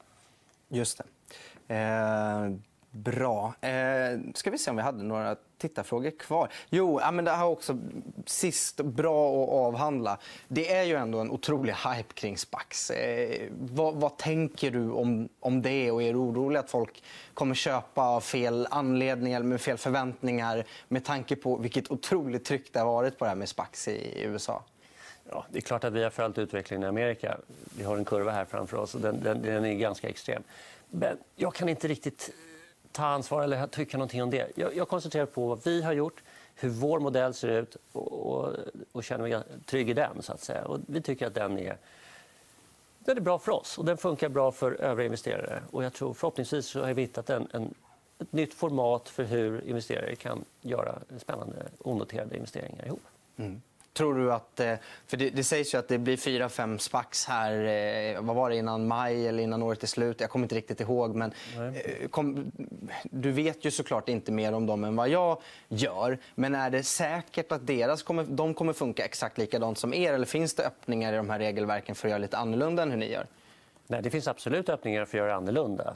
Just 0.68 1.02
det. 1.68 2.58
Bra. 2.94 3.54
Eh, 3.62 4.20
ska 4.36 4.52
vi 4.52 4.58
se 4.58 4.70
om 4.72 4.76
vi 4.76 4.82
hade 4.82 5.04
några 5.04 5.36
tittarfrågor 5.58 6.12
kvar. 6.20 6.50
Jo, 6.70 7.00
ja, 7.02 7.12
men 7.12 7.26
det 7.26 7.32
här 7.32 7.46
också 7.46 7.78
sist 8.26 8.82
bra 8.82 9.44
att 9.44 9.50
avhandla. 9.50 10.18
Det 10.48 10.74
är 10.74 10.84
ju 10.84 10.96
ändå 10.96 11.20
en 11.20 11.32
otrolig 11.32 11.74
hype 11.74 12.14
kring 12.14 12.38
Spax. 12.38 12.90
Eh, 12.90 13.48
vad, 13.60 13.96
vad, 13.96 14.18
tänker 14.18 14.72
du 14.72 14.92
om, 14.92 15.30
om 15.40 15.62
det? 15.62 15.92
och 15.92 16.04
Är 16.04 16.14
du 16.14 16.20
orolig 16.20 16.60
att 16.60 16.70
folk 16.70 17.04
kommer 17.34 17.56
köpa 17.56 18.02
av 18.02 18.22
fel 18.22 18.68
anledningar 18.72 19.40
eller 19.40 19.50
med 19.50 19.62
fel 19.62 19.78
förväntningar 19.78 20.66
med 20.88 21.06
tanke 21.06 21.36
på 21.36 21.58
vilket 21.58 21.92
otroligt 21.92 22.46
tryck 22.46 22.74
det 22.74 22.80
har 22.80 22.86
varit 22.86 23.18
på 23.18 23.26
det 23.26 23.30
här 23.30 23.36
med 23.36 23.50
Spax 23.50 23.88
i 23.88 24.24
USA? 24.24 24.64
Ja, 25.30 25.46
det 25.50 25.58
är 25.58 25.62
klart 25.62 25.84
att 25.84 25.94
vi 25.94 26.04
har 26.04 26.10
följt 26.10 26.38
utvecklingen 26.38 26.84
i 26.84 26.88
Amerika. 26.88 27.38
Vi 27.78 27.84
har 27.84 27.98
en 27.98 28.06
kurva 28.06 28.32
här 28.32 28.46
framför 28.46 28.78
oss 28.78 28.96
och 28.96 29.02
den, 29.02 29.24
den, 29.24 29.42
den 29.42 29.66
är 29.66 29.74
ganska 29.74 30.10
extrem. 30.10 30.44
Men 30.90 31.18
jag 31.36 31.54
kan 31.54 31.70
inte 31.70 31.88
riktigt 31.88 32.32
ta 32.92 33.06
ansvar 33.06 33.44
eller 33.44 33.68
tycka 33.68 33.98
någonting 33.98 34.24
om 34.24 34.30
det. 34.30 34.52
Jag, 34.56 34.76
jag 34.76 34.88
koncentrerar 34.88 35.26
på 35.26 35.48
vad 35.48 35.66
vi 35.66 35.82
har 35.82 35.94
gjort, 35.94 36.24
hur 36.56 36.70
vår 36.70 37.00
modell 37.00 37.34
ser 37.34 37.48
ut 37.48 37.78
och, 37.92 38.12
och, 38.12 38.56
och 38.92 39.04
känner 39.04 39.30
mig 39.30 39.44
trygg 39.66 39.90
i 39.90 39.94
den. 39.94 40.22
Så 40.22 40.34
att 40.34 40.42
säga. 40.42 40.66
Och 40.66 40.80
vi 40.88 41.02
tycker 41.02 41.28
att 41.28 41.34
den 41.34 41.60
är, 41.60 41.78
den 43.00 43.18
är 43.18 43.22
bra 43.22 43.40
för 43.40 43.52
oss 43.52 43.78
och 43.78 43.86
den 43.86 43.98
funkar 43.98 44.30
bra 44.30 44.52
för 44.52 44.72
övriga 44.72 45.06
investerare. 45.06 45.64
Och 45.72 45.84
jag 45.84 45.94
tror 45.94 46.14
förhoppningsvis 46.14 46.66
så 46.66 46.86
har 46.86 46.94
vi 46.94 47.02
hittat 47.02 47.30
en, 47.30 47.48
en, 47.54 47.74
ett 48.20 48.34
nytt 48.34 48.54
format 48.54 49.10
för 49.10 49.24
hur 49.24 49.68
investerare 49.68 50.16
kan 50.16 50.46
göra 50.62 51.00
spännande 51.18 51.56
onoterade 51.80 52.36
investeringar 52.36 52.86
ihop. 52.86 53.04
Mm. 53.38 53.62
Tror 53.94 54.16
du 54.16 54.34
att... 54.34 54.60
Eh, 54.60 54.74
för 55.08 55.18
det, 55.18 55.30
det 55.30 55.44
sägs 55.44 55.74
ju 55.74 55.78
att 55.78 55.88
det 55.88 55.98
blir 55.98 56.18
fyra, 56.18 56.50
fem 56.50 56.80
SPACs 56.80 57.26
här. 57.26 57.52
Eh, 58.16 58.22
vad 58.22 58.36
var 58.36 58.50
det, 58.50 58.56
innan 58.56 58.88
maj 58.88 59.28
eller 59.28 59.44
innan 59.44 59.64
året 59.64 59.84
är 59.84 59.88
slut? 59.88 60.22
Jag 60.22 60.30
kommer 60.30 60.46
inte 60.46 60.56
riktigt 60.56 60.80
ihåg. 60.80 61.16
Men, 61.16 61.34
eh, 61.74 62.08
kom, 62.08 62.52
du 63.04 63.32
vet 63.32 63.66
ju 63.66 63.72
såklart 63.72 64.10
inte 64.10 64.32
mer 64.32 64.54
om 64.54 64.66
dem 64.66 64.84
än 64.84 64.96
vad 64.96 65.10
jag 65.10 65.42
gör. 65.68 66.18
Men 66.36 66.56
är 66.56 66.70
det 66.70 66.84
säkert 66.84 67.52
att 67.52 67.68
deras 67.68 68.04
kommer, 68.04 68.24
de 68.24 68.54
kommer 68.54 68.74
funka 68.74 69.06
exakt 69.06 69.38
likadant 69.38 69.78
som 69.78 69.94
er? 69.94 70.14
Eller 70.14 70.26
finns 70.26 70.54
det 70.54 70.64
öppningar 70.64 71.14
i 71.14 71.16
de 71.16 71.30
här 71.30 71.40
regelverken 71.40 71.96
för 71.96 72.08
att 72.08 72.10
göra 72.10 72.22
lite 72.22 72.38
annorlunda 72.38 72.84
än 72.84 72.92
hur 72.92 72.98
ni 72.98 73.12
gör? 73.12 73.26
Nej, 73.88 74.02
det 74.02 74.10
finns 74.10 74.28
absolut 74.28 74.70
öppningar 74.70 75.06
för 75.06 75.18
att 75.18 75.24
göra 75.24 75.36
annorlunda. 75.36 75.96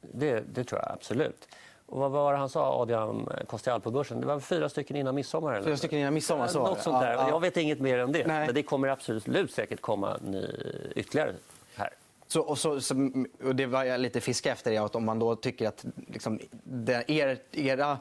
Det, 0.00 0.44
det 0.54 0.64
tror 0.64 0.80
jag 0.80 0.92
absolut. 0.92 1.48
Och 1.86 2.00
vad 2.00 2.10
var 2.10 2.32
det 2.32 2.38
han 2.38 2.48
sa, 2.48 2.82
Adrian 2.82 3.28
Kostial 3.46 3.80
på 3.80 3.90
börsen? 3.90 4.20
Det 4.20 4.26
var 4.26 4.40
fyra 4.40 4.68
stycken 4.68 4.96
innan 4.96 5.14
midsommar. 5.14 5.52
Eller? 5.52 5.64
Fyra 5.64 5.76
stycken 5.76 5.98
innan 5.98 6.14
midsommar. 6.14 6.48
Så. 6.48 6.58
Något 6.58 6.82
sånt 6.82 7.00
där. 7.00 7.12
Ja, 7.12 7.18
ja. 7.18 7.28
Jag 7.28 7.40
vet 7.40 7.56
inget 7.56 7.80
mer 7.80 7.98
än 7.98 8.12
det. 8.12 8.26
Nej. 8.26 8.46
Men 8.46 8.54
det 8.54 8.62
kommer 8.62 8.88
absolut 8.88 9.52
säkert 9.52 9.80
komma 9.80 10.16
ny, 10.24 10.46
ytterligare 10.94 11.34
här. 11.74 11.90
Så, 12.28 12.40
och 12.40 12.58
så, 12.58 12.80
och 13.44 13.56
det 13.56 13.66
var 13.66 13.84
jag 13.84 14.00
lite 14.00 14.20
fiska 14.20 14.52
efter. 14.52 14.70
Det, 14.70 14.78
att 14.78 14.94
om 14.94 15.04
man 15.04 15.18
då 15.18 15.36
tycker 15.36 15.68
att 15.68 15.84
liksom, 16.08 16.40
det, 16.64 17.10
er, 17.10 17.38
era 17.52 17.98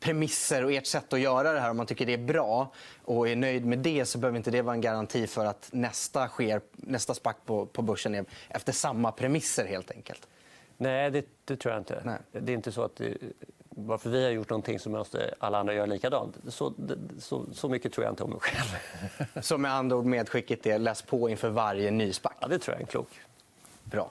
premisser 0.00 0.64
och 0.64 0.72
ert 0.72 0.86
sätt 0.86 1.12
att 1.12 1.20
göra 1.20 1.52
det 1.52 1.60
här, 1.60 1.70
om 1.70 1.76
man 1.76 1.86
tycker 1.86 2.06
det 2.06 2.12
är 2.12 2.18
bra 2.18 2.72
och 3.04 3.28
är 3.28 3.36
nöjd 3.36 3.66
med 3.66 3.78
det 3.78 4.04
så 4.04 4.18
behöver 4.18 4.36
inte 4.36 4.50
det 4.50 4.62
vara 4.62 4.74
en 4.74 4.80
garanti 4.80 5.26
för 5.26 5.44
att 5.44 5.68
nästa, 5.72 6.28
sker, 6.28 6.60
nästa 6.72 7.14
spack 7.14 7.36
på, 7.44 7.66
på 7.66 7.82
börsen 7.82 8.14
är 8.14 8.24
efter 8.48 8.72
samma 8.72 9.12
premisser 9.12 9.66
helt 9.66 9.90
enkelt. 9.90 10.28
Nej, 10.78 11.10
det, 11.10 11.24
det 11.44 11.56
tror 11.56 11.74
jag 11.74 11.80
inte. 11.80 12.02
Nej. 12.04 12.18
Det 12.32 12.52
är 12.52 12.54
inte 12.54 12.72
så 12.72 12.82
att 12.82 12.96
det, 12.96 13.16
bara 13.70 13.98
för 13.98 14.10
vi 14.10 14.24
har 14.24 14.30
gjort 14.30 14.50
någonting 14.50 14.78
så 14.78 14.90
måste 14.90 15.34
alla 15.38 15.58
andra 15.58 15.74
göra 15.74 15.86
likadant. 15.86 16.36
Så, 16.48 16.74
så, 17.18 17.46
så 17.52 17.68
mycket 17.68 17.92
tror 17.92 18.04
jag 18.04 18.12
inte 18.12 18.24
om 18.24 18.30
mig 18.30 18.40
själv. 18.40 18.76
Så 19.42 19.58
med 19.58 19.74
andra 19.74 19.96
ord 19.96 20.04
medskicket 20.04 20.66
är 20.66 20.78
läs 20.78 21.02
på 21.02 21.28
inför 21.28 21.48
varje 21.48 21.90
ny. 21.90 22.12
Ja, 22.40 22.48
det 22.48 22.58
tror 22.58 22.74
jag 22.74 22.82
är 22.82 22.86
klok. 22.86 23.08
Bra. 23.84 24.10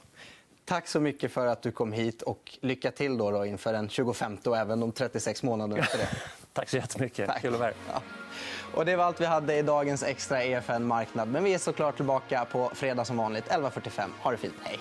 Tack 0.66 0.88
så 0.88 1.00
mycket 1.00 1.32
för 1.32 1.46
att 1.46 1.62
du 1.62 1.72
kom 1.72 1.92
hit 1.92 2.22
och 2.22 2.58
lycka 2.62 2.92
till 2.92 3.18
då, 3.18 3.32
då 3.32 3.46
inför 3.46 3.74
den 3.74 3.90
25 3.90 4.38
och 4.46 4.58
även 4.58 4.80
de 4.80 4.92
36 4.92 5.44
månaderna 5.44 5.82
efter 5.82 5.98
det. 5.98 6.10
Tack 6.54 6.70
så 6.70 6.78
jättemycket. 6.78 7.28
Tack. 7.28 7.42
Kul 7.42 7.54
att 7.54 7.60
vara. 7.60 7.72
Ja. 7.92 8.02
Och 8.74 8.86
det 8.86 8.96
var 8.96 9.04
allt 9.04 9.22
vi 9.22 9.26
hade 9.26 9.58
i 9.58 9.62
dagens 9.62 10.04
extra 10.04 10.44
EFN 10.44 10.84
Marknad. 10.84 11.28
Men 11.28 11.44
vi 11.44 11.54
är 11.54 11.58
såklart 11.58 11.96
tillbaka 11.96 12.46
på 12.52 12.72
fredag 12.74 13.06
som 13.06 13.18
vanligt 13.18 13.46
11.45. 13.48 14.10
Ha 14.22 14.32
det 14.32 14.38
fint. 14.38 14.54
Hej! 14.64 14.80